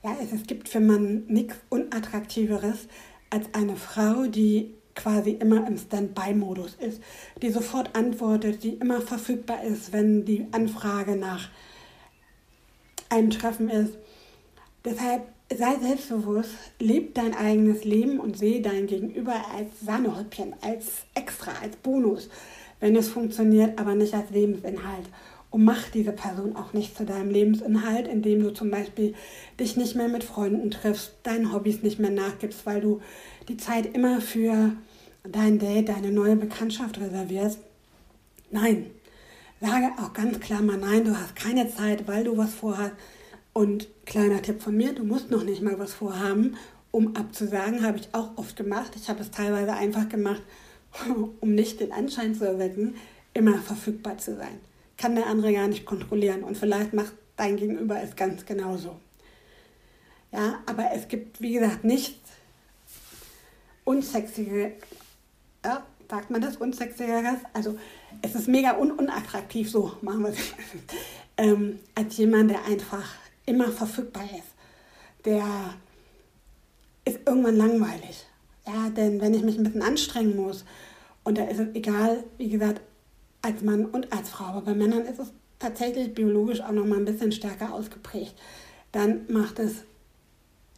Ja, 0.04 0.16
es, 0.22 0.32
es 0.32 0.48
gibt 0.48 0.70
für 0.70 0.80
Mann 0.80 1.26
nichts 1.28 1.56
Unattraktiveres 1.70 2.88
als 3.30 3.48
eine 3.54 3.76
Frau, 3.76 4.28
die 4.28 4.76
quasi 4.96 5.32
immer 5.32 5.68
im 5.68 5.78
Standby-Modus 5.78 6.76
ist, 6.76 7.02
die 7.42 7.50
sofort 7.50 7.96
antwortet, 7.96 8.64
die 8.64 8.76
immer 8.76 9.02
verfügbar 9.02 9.64
ist, 9.64 9.94
wenn 9.94 10.26
die 10.26 10.48
Anfrage 10.52 11.16
nach 11.16 11.50
einem 13.10 13.30
Treffen 13.30 13.70
ist. 13.70 13.98
Deshalb 14.86 15.24
sei 15.58 15.76
selbstbewusst, 15.82 16.52
leb 16.80 17.16
dein 17.16 17.36
eigenes 17.36 17.84
Leben 17.84 18.20
und 18.20 18.38
sehe 18.38 18.62
dein 18.62 18.88
Gegenüber 18.88 19.36
als 19.56 19.70
Sahnehäubchen, 19.86 20.54
als 20.62 21.04
Extra, 21.14 21.52
als 21.62 21.76
Bonus, 21.78 22.30
wenn 22.80 22.96
es 22.96 23.10
funktioniert, 23.10 23.80
aber 23.80 23.96
nicht 23.96 24.14
als 24.14 24.30
Lebensinhalt. 24.32 25.06
Und 25.52 25.66
mach 25.66 25.90
diese 25.90 26.14
Person 26.14 26.56
auch 26.56 26.74
nicht 26.74 26.98
zu 26.98 27.06
deinem 27.06 27.30
Lebensinhalt, 27.30 28.08
indem 28.08 28.42
du 28.42 28.54
zum 28.54 28.72
Beispiel 28.72 29.14
dich 29.60 29.78
nicht 29.78 29.96
mehr 29.96 30.08
mit 30.08 30.24
Freunden 30.24 30.72
triffst, 30.72 31.14
deinen 31.22 31.54
Hobbys 31.54 31.84
nicht 31.84 32.00
mehr 32.00 32.10
nachgibst, 32.10 32.66
weil 32.66 32.82
du 32.82 33.02
die 33.48 33.58
Zeit 33.58 33.94
immer 33.96 34.22
für 34.22 34.74
dein 35.24 35.60
Date, 35.60 35.90
deine 35.90 36.12
neue 36.12 36.36
Bekanntschaft 36.36 37.00
reservierst. 37.00 37.60
Nein, 38.52 38.88
sage 39.62 39.92
auch 40.00 40.14
ganz 40.14 40.40
klar 40.40 40.62
mal 40.62 40.78
nein, 40.78 41.06
du 41.06 41.18
hast 41.18 41.36
keine 41.36 41.74
Zeit, 41.74 42.08
weil 42.08 42.24
du 42.24 42.38
was 42.38 42.54
vorhast 42.54 42.94
und 43.54 43.88
kleiner 44.06 44.42
Tipp 44.42 44.62
von 44.62 44.76
mir, 44.76 44.94
du 44.94 45.04
musst 45.04 45.32
noch 45.32 45.44
nicht 45.44 45.62
mal 45.62 45.80
was 45.80 45.94
vorhaben, 45.94 46.58
um 46.92 47.16
abzusagen, 47.16 47.84
habe 47.84 47.98
ich 47.98 48.10
auch 48.14 48.32
oft 48.36 48.56
gemacht. 48.56 48.92
Ich 48.96 49.10
habe 49.10 49.22
es 49.22 49.32
teilweise 49.32 49.74
einfach 49.74 50.10
gemacht, 50.10 50.44
um 51.40 51.56
nicht 51.56 51.80
den 51.80 51.92
Anschein 51.92 52.36
zu 52.36 52.46
erwecken, 52.46 52.96
immer 53.34 53.58
verfügbar 53.60 54.18
zu 54.18 54.36
sein. 54.36 54.60
Kann 54.98 55.16
der 55.16 55.28
andere 55.28 55.54
gar 55.54 55.68
nicht 55.68 55.86
kontrollieren 55.86 56.44
und 56.44 56.58
vielleicht 56.58 56.94
macht 56.94 57.14
dein 57.36 57.58
Gegenüber 57.58 58.02
es 58.02 58.16
ganz 58.16 58.46
genauso. 58.46 58.96
Ja, 60.32 60.60
aber 60.66 60.92
es 60.94 61.08
gibt, 61.08 61.42
wie 61.42 61.54
gesagt, 61.54 61.84
nichts 61.84 62.23
unsexige, 63.84 64.74
ja, 65.64 65.84
sagt 66.10 66.30
man 66.30 66.42
das, 66.42 66.58
unsexigeres? 66.58 67.40
Also 67.54 67.78
es 68.22 68.36
ist 68.36 68.48
mega 68.48 68.78
un 68.78 68.92
unattraktiv, 68.92 69.70
so 69.70 69.94
machen 70.02 70.24
wir 70.24 70.30
es, 70.30 70.38
ähm, 71.38 71.80
als 71.96 72.18
jemand, 72.18 72.52
der 72.52 72.66
einfach 72.66 73.10
immer 73.46 73.72
verfügbar 73.72 74.24
ist, 74.24 74.54
der 75.26 75.44
ist 77.06 77.20
irgendwann 77.26 77.58
langweilig. 77.58 78.26
Ja, 78.66 78.90
denn 78.90 79.20
wenn 79.20 79.34
ich 79.34 79.44
mich 79.44 79.58
ein 79.58 79.64
bisschen 79.64 79.82
anstrengen 79.82 80.36
muss, 80.36 80.64
und 81.24 81.38
da 81.38 81.46
ist 81.46 81.60
es 81.60 81.76
egal, 81.76 82.24
wie 82.38 82.50
gesagt, 82.50 82.82
als 83.42 83.62
Mann 83.62 83.86
und 83.86 84.12
als 84.14 84.30
Frau, 84.30 84.46
aber 84.46 84.62
bei 84.62 84.74
Männern 84.74 85.06
ist 85.06 85.20
es 85.20 85.32
tatsächlich 85.60 86.14
biologisch 86.14 86.62
auch 86.62 86.72
noch 86.72 86.86
mal 86.86 86.98
ein 86.98 87.06
bisschen 87.06 87.32
stärker 87.32 87.74
ausgeprägt, 87.74 88.36
dann 88.92 89.22
macht 89.30 89.60
es 89.60 89.84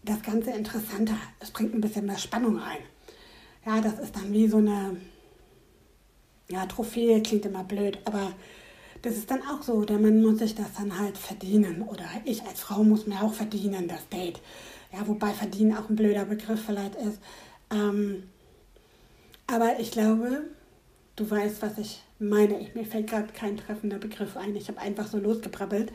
das 0.04 0.22
Ganze 0.22 0.52
interessanter. 0.52 1.18
Es 1.40 1.52
bringt 1.52 1.74
ein 1.74 1.82
bisschen 1.82 2.06
mehr 2.06 2.18
Spannung 2.18 2.58
rein. 2.58 2.78
Ja, 3.66 3.82
das 3.82 3.98
ist 4.00 4.16
dann 4.16 4.32
wie 4.32 4.48
so 4.48 4.58
eine 4.58 4.96
ja, 6.50 6.66
Trophäe, 6.68 7.22
klingt 7.22 7.46
immer 7.46 7.64
blöd, 7.64 7.98
aber 8.06 8.32
das 9.02 9.18
ist 9.18 9.32
dann 9.32 9.42
auch 9.42 9.64
so, 9.64 9.84
der 9.86 9.98
Mann 9.98 10.22
muss 10.22 10.40
sich 10.40 10.54
das 10.56 10.74
dann 10.78 11.00
halt 11.00 11.18
verdienen. 11.18 11.82
Oder 11.82 12.06
ich 12.26 12.44
als 12.44 12.62
Frau 12.62 12.84
muss 12.84 13.08
mir 13.08 13.22
auch 13.22 13.34
verdienen, 13.34 13.88
das 13.88 14.08
Date. 14.10 14.40
Ja, 14.94 15.08
wobei 15.08 15.32
verdienen 15.32 15.76
auch 15.76 15.90
ein 15.90 15.96
blöder 15.96 16.26
Begriff 16.26 16.64
vielleicht 16.66 16.96
ist. 16.96 17.20
Ähm, 17.72 18.24
aber 19.48 19.80
ich 19.80 19.92
glaube, 19.92 20.44
du 21.16 21.30
weißt, 21.30 21.62
was 21.62 21.78
ich 21.78 22.04
meine 22.20 22.60
ich. 22.60 22.76
Mir 22.76 22.86
fällt 22.86 23.10
gerade 23.10 23.34
kein 23.34 23.58
treffender 23.58 23.98
Begriff 23.98 24.38
ein. 24.38 24.56
Ich 24.56 24.68
habe 24.68 24.80
einfach 24.80 25.08
so 25.08 25.18
losgebrabbelt. 25.18 25.92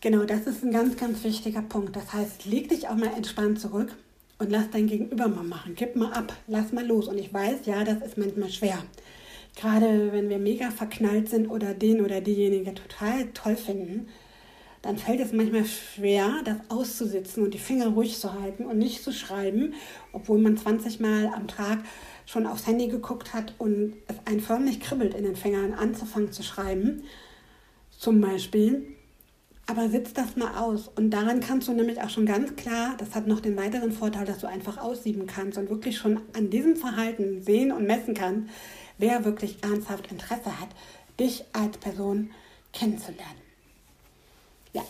Genau, 0.00 0.24
das 0.24 0.46
ist 0.46 0.64
ein 0.64 0.72
ganz, 0.72 0.96
ganz 0.96 1.24
wichtiger 1.24 1.62
Punkt. 1.62 1.96
Das 1.96 2.12
heißt, 2.12 2.44
leg 2.44 2.68
dich 2.68 2.88
auch 2.88 2.96
mal 2.96 3.12
entspannt 3.16 3.60
zurück 3.60 3.96
und 4.38 4.50
lass 4.50 4.70
dein 4.70 4.86
Gegenüber 4.86 5.28
mal 5.28 5.44
machen. 5.44 5.74
Gib 5.74 5.96
mal 5.96 6.12
ab, 6.12 6.32
lass 6.46 6.72
mal 6.72 6.86
los. 6.86 7.08
Und 7.08 7.18
ich 7.18 7.32
weiß, 7.32 7.66
ja, 7.66 7.84
das 7.84 8.02
ist 8.02 8.18
manchmal 8.18 8.50
schwer. 8.50 8.78
Gerade 9.56 10.12
wenn 10.12 10.28
wir 10.28 10.38
mega 10.38 10.70
verknallt 10.70 11.28
sind 11.28 11.48
oder 11.48 11.74
den 11.74 12.04
oder 12.04 12.20
diejenige 12.20 12.74
total 12.74 13.26
toll 13.34 13.56
finden, 13.56 14.08
dann 14.82 14.96
fällt 14.96 15.20
es 15.20 15.32
manchmal 15.32 15.64
schwer, 15.64 16.30
das 16.44 16.58
auszusitzen 16.68 17.42
und 17.42 17.52
die 17.52 17.58
Finger 17.58 17.88
ruhig 17.88 18.18
zu 18.18 18.40
halten 18.40 18.64
und 18.64 18.78
nicht 18.78 19.02
zu 19.02 19.12
schreiben, 19.12 19.74
obwohl 20.12 20.38
man 20.38 20.56
20 20.56 21.00
Mal 21.00 21.32
am 21.34 21.48
Tag 21.48 21.80
schon 22.26 22.46
aufs 22.46 22.68
Handy 22.68 22.86
geguckt 22.86 23.34
hat 23.34 23.54
und 23.58 23.94
es 24.06 24.14
einen 24.24 24.40
förmlich 24.40 24.80
kribbelt 24.80 25.14
in 25.14 25.24
den 25.24 25.34
Fingern, 25.34 25.74
anzufangen 25.74 26.30
zu 26.30 26.44
schreiben. 26.44 27.02
Zum 27.90 28.20
Beispiel 28.20 28.86
aber 29.68 29.90
sitz 29.90 30.14
das 30.14 30.34
mal 30.34 30.56
aus. 30.56 30.88
Und 30.96 31.10
daran 31.10 31.40
kannst 31.40 31.68
du 31.68 31.72
nämlich 31.72 32.00
auch 32.00 32.08
schon 32.08 32.24
ganz 32.24 32.56
klar, 32.56 32.94
das 32.96 33.14
hat 33.14 33.26
noch 33.26 33.40
den 33.40 33.56
weiteren 33.56 33.92
Vorteil, 33.92 34.24
dass 34.24 34.38
du 34.38 34.46
einfach 34.46 34.78
aussieben 34.78 35.26
kannst 35.26 35.58
und 35.58 35.68
wirklich 35.68 35.98
schon 35.98 36.22
an 36.32 36.48
diesem 36.48 36.74
Verhalten 36.74 37.42
sehen 37.42 37.70
und 37.70 37.86
messen 37.86 38.14
kannst, 38.14 38.48
wer 38.96 39.26
wirklich 39.26 39.62
ernsthaft 39.62 40.10
Interesse 40.10 40.58
hat, 40.58 40.70
dich 41.20 41.44
als 41.52 41.76
Person 41.76 42.30
kennenzulernen. 42.72 43.42
Ja. 44.72 44.82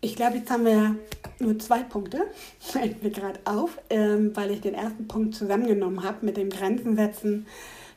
Ich 0.00 0.14
glaube, 0.14 0.36
jetzt 0.36 0.50
haben 0.52 0.66
wir 0.66 0.96
nur 1.40 1.58
zwei 1.58 1.82
Punkte, 1.82 2.28
fällt 2.60 3.02
mir 3.02 3.10
gerade 3.10 3.40
auf, 3.44 3.76
ähm, 3.90 4.30
weil 4.36 4.52
ich 4.52 4.60
den 4.60 4.74
ersten 4.74 5.08
Punkt 5.08 5.34
zusammengenommen 5.34 6.04
habe 6.04 6.24
mit 6.24 6.36
dem 6.36 6.50
Grenzen 6.50 6.94
setzen, 6.94 7.46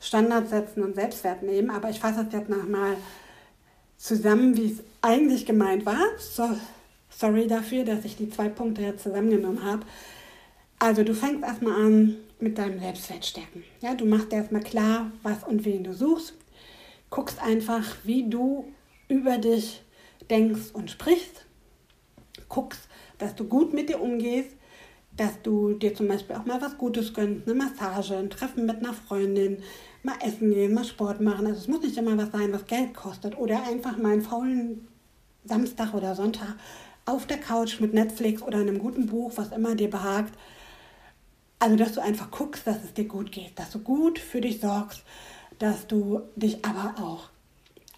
Standards 0.02 0.50
setzen 0.50 0.82
und 0.82 0.96
Selbstwert 0.96 1.44
nehmen. 1.44 1.70
Aber 1.70 1.92
ich 1.92 2.00
fasse 2.00 2.26
es 2.26 2.34
jetzt 2.34 2.50
nochmal 2.50 2.88
mal 2.90 2.98
zusammen, 3.98 4.56
wie 4.56 4.72
es 4.72 4.84
eigentlich 5.02 5.46
gemeint 5.46 5.86
war. 5.86 6.06
So, 6.18 6.50
sorry 7.10 7.48
dafür, 7.48 7.84
dass 7.84 8.06
ich 8.06 8.16
die 8.16 8.30
zwei 8.30 8.50
Punkte 8.50 8.82
jetzt 8.82 9.04
zusammengenommen 9.04 9.64
habe. 9.64 9.86
Also 10.80 11.04
du 11.04 11.14
fängst 11.14 11.44
erstmal 11.44 11.74
an 11.74 12.16
mit 12.40 12.58
deinem 12.58 12.80
Selbstwertstärken. 12.80 13.64
Ja, 13.82 13.96
du 13.96 14.06
machst 14.06 14.32
erstmal 14.32 14.62
klar, 14.62 15.12
was 15.24 15.44
und 15.44 15.66
wen 15.66 15.84
du 15.84 15.94
suchst. 15.94 16.36
Guckst 17.10 17.42
einfach, 17.42 17.84
wie 18.04 18.30
du 18.30 18.72
über 19.08 19.38
dich 19.38 19.82
denkst 20.30 20.72
und 20.74 20.92
sprichst. 20.92 21.46
Guckst, 22.50 22.82
dass 23.18 23.36
du 23.36 23.46
gut 23.46 23.74
mit 23.74 23.90
dir 23.90 24.02
umgehst, 24.02 24.52
dass 25.18 25.42
du 25.42 25.74
dir 25.74 25.94
zum 25.96 26.08
Beispiel 26.08 26.36
auch 26.36 26.46
mal 26.46 26.62
was 26.62 26.78
Gutes 26.78 27.14
gönnst, 27.14 27.48
eine 27.48 27.56
Massage, 27.56 28.16
ein 28.16 28.30
Treffen 28.30 28.66
mit 28.66 28.78
einer 28.78 28.94
Freundin, 28.94 29.64
mal 30.04 30.16
essen 30.24 30.52
gehen, 30.52 30.74
mal 30.74 30.86
Sport 30.86 31.22
machen. 31.22 31.48
Also 31.48 31.60
es 31.60 31.68
muss 31.68 31.82
nicht 31.82 31.98
immer 31.98 32.18
was 32.18 32.32
sein, 32.32 32.54
was 32.54 32.68
Geld 32.68 32.94
kostet. 32.94 33.38
Oder 33.38 33.64
einfach 33.68 33.98
mal 33.98 34.14
einen 34.14 34.22
faulen 34.22 34.88
Samstag 35.44 35.94
oder 35.94 36.16
Sonntag 36.16 36.56
auf 37.06 37.26
der 37.26 37.40
Couch 37.40 37.80
mit 37.80 37.94
Netflix 37.94 38.42
oder 38.42 38.60
einem 38.60 38.80
guten 38.80 39.08
Buch, 39.08 39.32
was 39.36 39.52
immer 39.52 39.76
dir 39.76 39.90
behagt. 39.90 40.34
Also, 41.60 41.76
dass 41.76 41.94
du 41.94 42.02
einfach 42.02 42.30
guckst, 42.30 42.68
dass 42.68 42.84
es 42.84 42.94
dir 42.94 43.06
gut 43.06 43.32
geht, 43.32 43.58
dass 43.58 43.72
du 43.72 43.80
gut 43.80 44.20
für 44.20 44.42
dich 44.42 44.60
sorgst, 44.60 45.04
dass 45.58 45.88
du 45.88 46.22
dich 46.36 46.64
aber 46.64 46.94
auch 47.02 47.30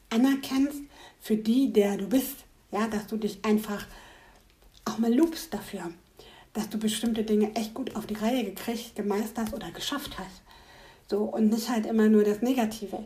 anerkennst 0.09 0.81
für 1.19 1.35
die, 1.35 1.73
der 1.73 1.97
du 1.97 2.07
bist. 2.07 2.45
Ja, 2.71 2.88
dass 2.88 3.07
du 3.07 3.17
dich 3.17 3.43
einfach 3.43 3.85
auch 4.85 4.99
mal 4.99 5.13
lobst 5.13 5.53
dafür, 5.53 5.91
dass 6.53 6.70
du 6.70 6.77
bestimmte 6.77 7.24
Dinge 7.24 7.56
echt 7.56 7.74
gut 7.74 7.96
auf 7.96 8.06
die 8.06 8.15
Reihe 8.15 8.44
gekriegt, 8.44 8.96
gemeistert 8.96 9.53
oder 9.53 9.72
geschafft 9.72 10.18
hast. 10.18 10.41
So, 11.08 11.24
und 11.24 11.50
nicht 11.50 11.70
halt 11.70 11.86
immer 11.86 12.08
nur 12.08 12.24
das 12.24 12.41
Negative 12.41 13.03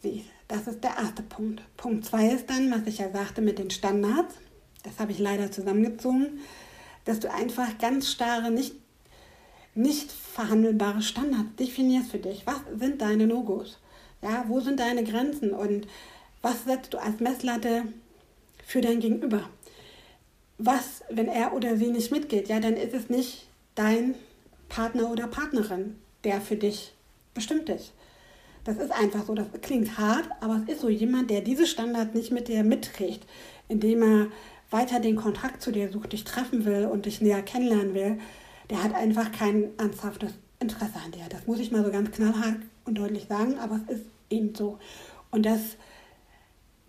siehst. 0.00 0.26
Das 0.48 0.66
ist 0.66 0.84
der 0.84 0.96
erste 0.96 1.22
Punkt. 1.22 1.62
Punkt 1.76 2.04
zwei 2.04 2.28
ist 2.28 2.48
dann, 2.48 2.70
was 2.70 2.86
ich 2.86 2.98
ja 2.98 3.10
sagte 3.10 3.40
mit 3.40 3.58
den 3.58 3.70
Standards. 3.70 4.34
Das 4.82 4.98
habe 4.98 5.12
ich 5.12 5.18
leider 5.18 5.50
zusammengezogen, 5.50 6.40
dass 7.04 7.20
du 7.20 7.32
einfach 7.32 7.78
ganz 7.78 8.10
starre, 8.10 8.50
nicht, 8.50 8.74
nicht 9.74 10.12
verhandelbare 10.12 11.02
Standards 11.02 11.56
definierst 11.58 12.10
für 12.10 12.18
dich. 12.18 12.46
Was 12.46 12.60
sind 12.78 13.00
deine 13.00 13.26
No-Gos? 13.26 13.78
Ja, 14.22 14.44
wo 14.48 14.60
sind 14.60 14.80
deine 14.80 15.02
Grenzen? 15.02 15.52
Und 15.52 15.86
was 16.42 16.64
setzt 16.64 16.94
du 16.94 16.98
als 16.98 17.20
Messlatte 17.20 17.84
für 18.64 18.80
dein 18.80 19.00
Gegenüber? 19.00 19.48
Was, 20.58 21.02
wenn 21.10 21.28
er 21.28 21.52
oder 21.52 21.76
sie 21.76 21.90
nicht 21.90 22.10
mitgeht? 22.10 22.48
Ja, 22.48 22.60
dann 22.60 22.74
ist 22.74 22.94
es 22.94 23.10
nicht 23.10 23.46
dein 23.74 24.14
Partner 24.68 25.10
oder 25.10 25.26
Partnerin, 25.26 25.96
der 26.24 26.40
für 26.40 26.56
dich 26.56 26.92
bestimmt 27.34 27.68
ist. 27.68 27.92
Das 28.64 28.78
ist 28.78 28.90
einfach 28.90 29.24
so, 29.26 29.34
das 29.34 29.46
klingt 29.62 29.96
hart, 29.96 30.28
aber 30.40 30.60
es 30.66 30.74
ist 30.74 30.80
so 30.80 30.88
jemand, 30.88 31.30
der 31.30 31.40
diese 31.40 31.66
Standards 31.66 32.14
nicht 32.14 32.32
mit 32.32 32.48
dir 32.48 32.64
mitträgt, 32.64 33.24
indem 33.68 34.02
er 34.02 34.26
weiter 34.70 34.98
den 34.98 35.14
Kontakt 35.14 35.62
zu 35.62 35.70
dir 35.70 35.90
sucht, 35.92 36.12
dich 36.12 36.24
treffen 36.24 36.64
will 36.64 36.86
und 36.86 37.06
dich 37.06 37.20
näher 37.20 37.42
kennenlernen 37.42 37.94
will, 37.94 38.18
der 38.70 38.82
hat 38.82 38.94
einfach 38.94 39.30
kein 39.30 39.78
ernsthaftes 39.78 40.32
Interesse 40.58 40.98
an 41.04 41.12
dir. 41.12 41.24
Das 41.28 41.46
muss 41.46 41.60
ich 41.60 41.70
mal 41.70 41.84
so 41.84 41.92
ganz 41.92 42.10
knallhart 42.10 42.56
und 42.84 42.98
deutlich 42.98 43.26
sagen, 43.28 43.58
aber 43.58 43.80
es 43.86 43.98
ist 43.98 44.06
eben 44.30 44.54
so. 44.54 44.78
Und 45.30 45.46
das 45.46 45.60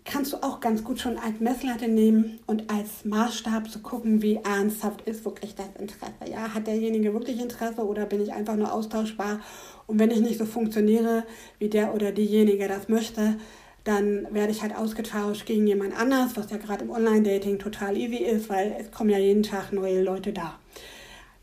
kannst 0.08 0.32
du 0.32 0.38
auch 0.38 0.60
ganz 0.60 0.82
gut 0.82 0.98
schon 0.98 1.18
als 1.18 1.38
Messlatte 1.38 1.86
nehmen 1.86 2.40
und 2.46 2.70
als 2.70 3.04
Maßstab 3.04 3.70
zu 3.70 3.80
gucken, 3.80 4.22
wie 4.22 4.36
ernsthaft 4.36 5.02
ist 5.02 5.24
wirklich 5.24 5.54
das 5.54 5.68
Interesse. 5.78 6.32
Ja, 6.32 6.54
hat 6.54 6.66
derjenige 6.66 7.12
wirklich 7.12 7.38
Interesse 7.38 7.86
oder 7.86 8.06
bin 8.06 8.22
ich 8.22 8.32
einfach 8.32 8.56
nur 8.56 8.72
austauschbar? 8.72 9.40
Und 9.86 9.98
wenn 9.98 10.10
ich 10.10 10.20
nicht 10.20 10.38
so 10.38 10.46
funktioniere, 10.46 11.24
wie 11.58 11.68
der 11.68 11.94
oder 11.94 12.10
diejenige 12.10 12.68
das 12.68 12.88
möchte, 12.88 13.36
dann 13.84 14.26
werde 14.32 14.50
ich 14.50 14.62
halt 14.62 14.74
ausgetauscht 14.74 15.44
gegen 15.44 15.66
jemand 15.66 15.98
anders, 15.98 16.36
was 16.36 16.50
ja 16.50 16.56
gerade 16.56 16.84
im 16.84 16.90
Online-Dating 16.90 17.58
total 17.58 17.96
easy 17.96 18.16
ist, 18.16 18.48
weil 18.48 18.76
es 18.78 18.90
kommen 18.90 19.10
ja 19.10 19.18
jeden 19.18 19.42
Tag 19.42 19.72
neue 19.72 20.02
Leute 20.02 20.32
da, 20.32 20.58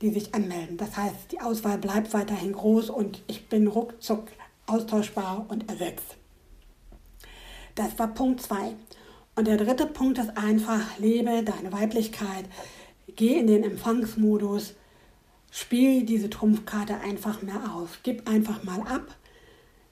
die 0.02 0.10
sich 0.10 0.34
anmelden. 0.34 0.78
Das 0.78 0.98
heißt, 0.98 1.32
die 1.32 1.40
Auswahl 1.40 1.78
bleibt 1.78 2.14
weiterhin 2.14 2.54
groß 2.54 2.90
und 2.90 3.22
ich 3.28 3.48
bin 3.48 3.68
ruckzuck 3.68 4.26
austauschbar 4.66 5.46
und 5.50 5.70
ersetzt. 5.70 6.18
Das 7.76 8.00
war 8.00 8.08
Punkt 8.08 8.42
2. 8.42 8.74
Und 9.36 9.48
der 9.48 9.58
dritte 9.58 9.86
Punkt 9.86 10.18
ist 10.18 10.38
einfach, 10.38 10.98
lebe 10.98 11.44
deine 11.44 11.74
Weiblichkeit, 11.74 12.46
geh 13.16 13.38
in 13.38 13.48
den 13.48 13.66
Empfangsmodus, 13.66 14.76
spiel 15.52 16.06
diese 16.06 16.30
Trumpfkarte 16.30 17.02
einfach 17.02 17.42
mehr 17.42 17.76
auf, 17.76 18.00
gib 18.04 18.30
einfach 18.30 18.64
mal 18.64 18.80
ab. 18.82 19.14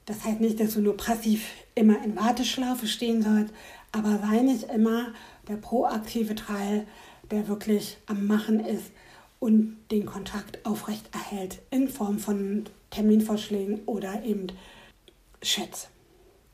Das 0.06 0.24
heißt 0.24 0.40
nicht, 0.40 0.60
dass 0.60 0.74
du 0.74 0.80
nur 0.80 0.96
passiv 0.96 1.46
immer 1.74 2.02
in 2.02 2.16
Warteschlaufe 2.16 2.86
stehen 2.86 3.22
sollst, 3.22 3.52
aber 3.92 4.18
sei 4.18 4.40
nicht 4.40 4.64
immer 4.64 5.12
der 5.48 5.56
proaktive 5.56 6.34
Teil, 6.34 6.86
der 7.30 7.48
wirklich 7.48 7.98
am 8.06 8.26
Machen 8.26 8.60
ist 8.60 8.92
und 9.40 9.76
den 9.90 10.06
Kontakt 10.06 10.64
aufrecht 10.64 11.10
erhält 11.12 11.60
in 11.70 11.88
Form 11.88 12.18
von 12.18 12.64
Terminvorschlägen 12.90 13.82
oder 13.84 14.22
eben 14.24 14.46
Chats. 15.42 15.88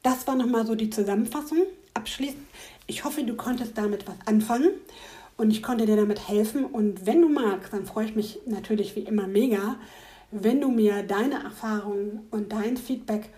Das 0.02 0.26
war 0.26 0.34
nochmal 0.34 0.66
so 0.66 0.74
die 0.74 0.90
Zusammenfassung. 0.90 1.58
Abschließend, 1.94 2.46
ich 2.86 3.04
hoffe, 3.04 3.22
du 3.22 3.34
konntest 3.34 3.76
damit 3.76 4.06
was 4.08 4.16
anfangen 4.26 4.70
und 5.36 5.50
ich 5.50 5.62
konnte 5.62 5.86
dir 5.86 5.96
damit 5.96 6.28
helfen. 6.28 6.64
Und 6.64 7.06
wenn 7.06 7.20
du 7.20 7.28
magst, 7.28 7.72
dann 7.72 7.86
freue 7.86 8.06
ich 8.06 8.16
mich 8.16 8.40
natürlich 8.46 8.96
wie 8.96 9.00
immer 9.00 9.26
mega, 9.26 9.76
wenn 10.30 10.60
du 10.60 10.70
mir 10.70 11.02
deine 11.02 11.42
Erfahrungen 11.42 12.26
und 12.30 12.52
dein 12.52 12.76
Feedback 12.76 13.30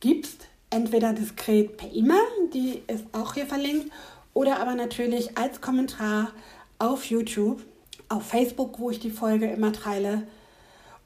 gibst. 0.00 0.48
Entweder 0.70 1.12
diskret 1.12 1.76
per 1.76 1.92
E-Mail, 1.92 2.18
die 2.52 2.82
ist 2.88 3.04
auch 3.12 3.34
hier 3.34 3.46
verlinkt, 3.46 3.92
oder 4.32 4.58
aber 4.58 4.74
natürlich 4.74 5.38
als 5.38 5.60
Kommentar 5.60 6.32
auf 6.78 7.04
YouTube, 7.04 7.62
auf 8.08 8.26
Facebook, 8.26 8.80
wo 8.80 8.90
ich 8.90 8.98
die 8.98 9.10
Folge 9.10 9.46
immer 9.46 9.72
teile. 9.72 10.26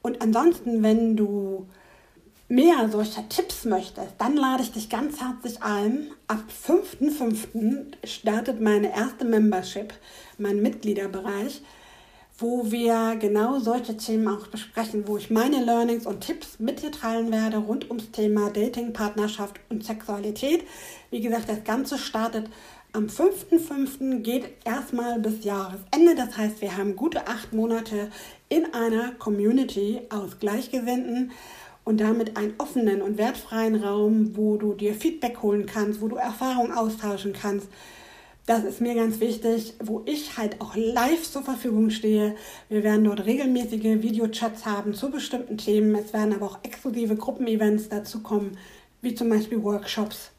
Und 0.01 0.21
ansonsten, 0.21 0.81
wenn 0.81 1.15
du 1.15 1.67
mehr 2.49 2.89
solcher 2.89 3.29
Tipps 3.29 3.63
möchtest, 3.63 4.15
dann 4.17 4.35
lade 4.35 4.63
ich 4.63 4.71
dich 4.71 4.89
ganz 4.89 5.21
herzlich 5.21 5.61
ein. 5.61 6.07
Ab 6.27 6.43
5.5. 6.67 7.95
startet 8.03 8.59
meine 8.59 8.93
erste 8.93 9.23
Membership, 9.23 9.93
mein 10.39 10.61
Mitgliederbereich, 10.61 11.61
wo 12.39 12.71
wir 12.71 13.17
genau 13.17 13.59
solche 13.59 13.97
Themen 13.97 14.27
auch 14.27 14.47
besprechen, 14.47 15.07
wo 15.07 15.17
ich 15.17 15.29
meine 15.29 15.63
Learnings 15.63 16.07
und 16.07 16.21
Tipps 16.21 16.59
mit 16.59 16.81
dir 16.81 16.91
teilen 16.91 17.31
werde 17.31 17.57
rund 17.57 17.87
ums 17.89 18.11
Thema 18.11 18.49
Dating, 18.49 18.93
Partnerschaft 18.93 19.59
und 19.69 19.85
Sexualität. 19.85 20.63
Wie 21.11 21.21
gesagt, 21.21 21.49
das 21.49 21.63
Ganze 21.63 21.99
startet 21.99 22.49
am 22.91 23.05
5.5. 23.05 24.21
geht 24.21 24.45
erstmal 24.65 25.19
bis 25.19 25.43
Jahresende. 25.43 26.15
Das 26.15 26.35
heißt, 26.35 26.59
wir 26.61 26.75
haben 26.75 26.95
gute 26.95 27.27
acht 27.27 27.53
Monate 27.53 28.09
in 28.49 28.73
einer 28.73 29.11
Community 29.11 30.01
aus 30.09 30.39
Gleichgesinnten 30.39 31.31
und 31.89 31.99
damit 31.99 32.37
einen 32.37 32.53
offenen 32.59 33.01
und 33.01 33.17
wertfreien 33.17 33.83
Raum, 33.83 34.37
wo 34.37 34.57
du 34.57 34.75
dir 34.75 34.93
Feedback 34.93 35.41
holen 35.41 35.65
kannst, 35.65 36.01
wo 36.01 36.07
du 36.07 36.17
Erfahrungen 36.17 36.71
austauschen 36.71 37.33
kannst. 37.33 37.67
Das 38.45 38.63
ist 38.63 38.79
mir 38.79 38.93
ganz 38.93 39.19
wichtig, 39.19 39.73
wo 39.83 40.03
ich 40.05 40.37
halt 40.37 40.61
auch 40.61 40.75
live 40.75 41.23
zur 41.23 41.41
Verfügung 41.41 41.89
stehe. 41.89 42.35
Wir 42.69 42.83
werden 42.83 43.05
dort 43.05 43.25
regelmäßige 43.25 44.03
Videochats 44.03 44.67
haben 44.67 44.93
zu 44.93 45.09
bestimmten 45.09 45.57
Themen. 45.57 45.95
Es 45.95 46.13
werden 46.13 46.35
aber 46.35 46.45
auch 46.45 46.59
exklusive 46.61 47.15
Gruppenevents 47.15 47.89
dazu 47.89 48.21
kommen, 48.21 48.55
wie 49.01 49.15
zum 49.15 49.29
Beispiel 49.29 49.63
Workshops 49.63 50.29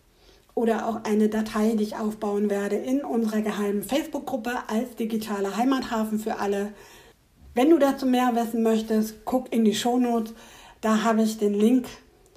oder 0.54 0.86
auch 0.86 1.02
eine 1.02 1.28
Datei, 1.28 1.74
die 1.74 1.82
ich 1.82 1.96
aufbauen 1.96 2.48
werde 2.48 2.76
in 2.76 3.02
unserer 3.02 3.40
geheimen 3.40 3.82
Facebook-Gruppe 3.82 4.52
als 4.68 4.94
digitaler 4.94 5.56
Heimathafen 5.56 6.20
für 6.20 6.38
alle. 6.38 6.68
Wenn 7.54 7.70
du 7.70 7.78
dazu 7.78 8.06
mehr 8.06 8.36
wissen 8.36 8.62
möchtest, 8.62 9.24
guck 9.24 9.52
in 9.52 9.64
die 9.64 9.74
Shownotes. 9.74 10.32
Da 10.80 11.02
habe 11.02 11.22
ich 11.22 11.38
den 11.38 11.54
Link 11.54 11.86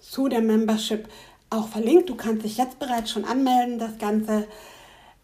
zu 0.01 0.27
der 0.27 0.41
Membership 0.41 1.07
auch 1.49 1.69
verlinkt. 1.69 2.09
Du 2.09 2.15
kannst 2.15 2.43
dich 2.43 2.57
jetzt 2.57 2.79
bereits 2.79 3.11
schon 3.11 3.25
anmelden. 3.25 3.79
Das 3.79 3.97
Ganze 3.97 4.47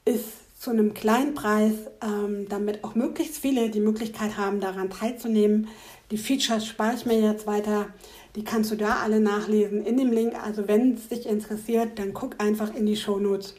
ist 0.05 0.59
zu 0.59 0.71
einem 0.71 0.93
kleinen 0.93 1.35
Preis, 1.35 1.73
ähm, 2.01 2.47
damit 2.49 2.83
auch 2.83 2.95
möglichst 2.95 3.37
viele 3.37 3.69
die 3.69 3.79
Möglichkeit 3.79 4.37
haben, 4.37 4.59
daran 4.59 4.89
teilzunehmen. 4.89 5.69
Die 6.11 6.17
Features 6.17 6.65
spare 6.65 6.95
ich 6.95 7.05
mir 7.05 7.19
jetzt 7.19 7.47
weiter. 7.47 7.87
Die 8.35 8.43
kannst 8.43 8.71
du 8.71 8.75
da 8.75 8.97
alle 8.97 9.19
nachlesen 9.19 9.85
in 9.85 9.97
dem 9.97 10.11
Link. 10.11 10.35
Also 10.43 10.67
wenn 10.67 10.95
es 10.95 11.07
dich 11.07 11.25
interessiert, 11.25 11.97
dann 11.97 12.13
guck 12.13 12.41
einfach 12.41 12.73
in 12.73 12.85
die 12.85 12.97
Shownotes. 12.97 13.55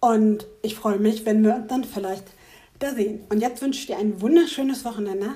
Und 0.00 0.46
ich 0.62 0.74
freue 0.74 0.98
mich, 0.98 1.26
wenn 1.26 1.42
wir 1.42 1.54
uns 1.56 1.66
dann 1.68 1.84
vielleicht 1.84 2.24
da 2.78 2.94
sehen. 2.94 3.24
Und 3.28 3.40
jetzt 3.40 3.62
wünsche 3.62 3.80
ich 3.80 3.86
dir 3.86 3.96
ein 3.96 4.20
wunderschönes 4.20 4.84
Wochenende. 4.84 5.30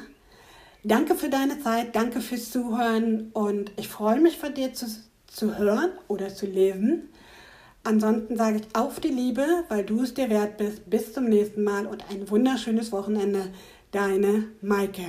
Danke 0.84 1.16
für 1.16 1.28
deine 1.28 1.60
Zeit, 1.60 1.96
danke 1.96 2.20
fürs 2.20 2.50
Zuhören 2.50 3.30
und 3.32 3.72
ich 3.76 3.88
freue 3.88 4.20
mich 4.20 4.38
von 4.38 4.54
dir 4.54 4.72
zu, 4.74 4.86
zu 5.26 5.58
hören 5.58 5.90
oder 6.06 6.28
zu 6.28 6.46
lesen. 6.46 7.08
Ansonsten 7.82 8.36
sage 8.36 8.58
ich 8.58 8.76
auf 8.76 9.00
die 9.00 9.08
Liebe, 9.08 9.46
weil 9.68 9.84
du 9.84 10.02
es 10.02 10.14
dir 10.14 10.30
wert 10.30 10.56
bist. 10.56 10.88
Bis 10.88 11.12
zum 11.12 11.24
nächsten 11.24 11.64
Mal 11.64 11.86
und 11.86 12.04
ein 12.10 12.30
wunderschönes 12.30 12.92
Wochenende. 12.92 13.50
Deine 13.90 14.44
Maike. 14.60 15.06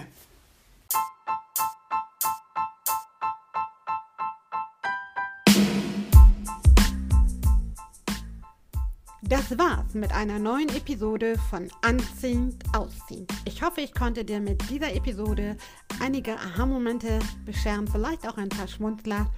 Das 9.30 9.56
war's 9.60 9.94
mit 9.94 10.12
einer 10.12 10.40
neuen 10.40 10.70
Episode 10.70 11.36
von 11.52 11.70
Anziehend 11.84 12.64
Ausziehend. 12.76 13.32
Ich 13.46 13.62
hoffe, 13.62 13.82
ich 13.82 13.94
konnte 13.94 14.26
dir 14.26 14.40
mit 14.40 14.68
dieser 14.72 14.92
Episode 14.96 15.56
einige 16.02 16.34
Aha-Momente 16.34 17.20
bescheren, 17.46 17.88
vielleicht 17.88 18.28
auch 18.28 18.38
ein 18.38 18.50
paar 18.50 18.68
Schmunzler 18.68 19.32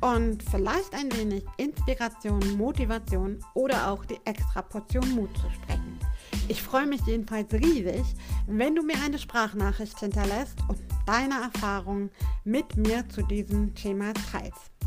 und 0.00 0.42
vielleicht 0.44 0.94
ein 0.94 1.12
wenig 1.14 1.44
Inspiration, 1.58 2.56
Motivation 2.56 3.38
oder 3.52 3.90
auch 3.90 4.02
die 4.06 4.18
extra 4.24 4.62
Portion 4.62 5.10
Mut 5.10 5.36
zu 5.36 5.50
sprechen. 5.50 5.98
Ich 6.48 6.62
freue 6.62 6.86
mich 6.86 7.02
jedenfalls 7.02 7.52
riesig, 7.52 8.06
wenn 8.46 8.74
du 8.74 8.82
mir 8.82 8.96
eine 9.04 9.18
Sprachnachricht 9.18 9.98
hinterlässt 10.00 10.56
und 10.68 10.78
deine 11.04 11.34
Erfahrungen 11.34 12.10
mit 12.44 12.78
mir 12.78 13.06
zu 13.10 13.20
diesem 13.20 13.74
Thema 13.74 14.14
teilst. 14.32 14.77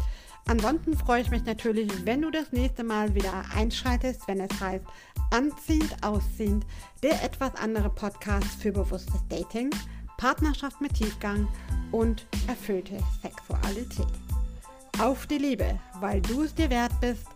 Ansonsten 0.48 0.98
freue 0.98 1.22
ich 1.22 1.30
mich 1.30 1.46
natürlich, 1.46 1.90
wenn 2.06 2.22
du 2.22 2.32
das 2.32 2.52
nächste 2.52 2.84
Mal 2.84 3.14
wieder 3.16 3.44
einschaltest, 3.56 4.28
wenn 4.28 4.40
es 4.40 4.60
heißt 4.60 4.86
Anziehend, 5.32 5.96
Ausziehend, 6.04 6.66
der 7.04 7.24
etwas 7.24 7.56
andere 7.56 7.90
Podcast 7.90 8.62
für 8.62 8.72
bewusstes 8.72 9.22
Dating, 9.30 9.70
Partnerschaft 10.18 10.82
mit 10.82 10.94
Tiefgang 10.94 11.48
und 11.92 12.28
erfüllte 12.48 12.98
Sexualität. 13.22 14.08
Auf 15.00 15.26
die 15.28 15.38
Liebe, 15.38 15.80
weil 16.00 16.22
du 16.22 16.44
es 16.44 16.54
dir 16.54 16.70
wert 16.70 16.92
bist, 17.00 17.28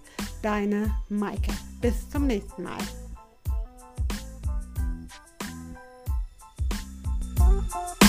deine 0.41 0.93
Maike. 1.09 1.53
Bis 1.81 2.09
zum 2.09 2.27
nächsten 2.27 2.63
Mal. 2.63 2.77
Thank 7.75 8.01
you. 8.01 8.04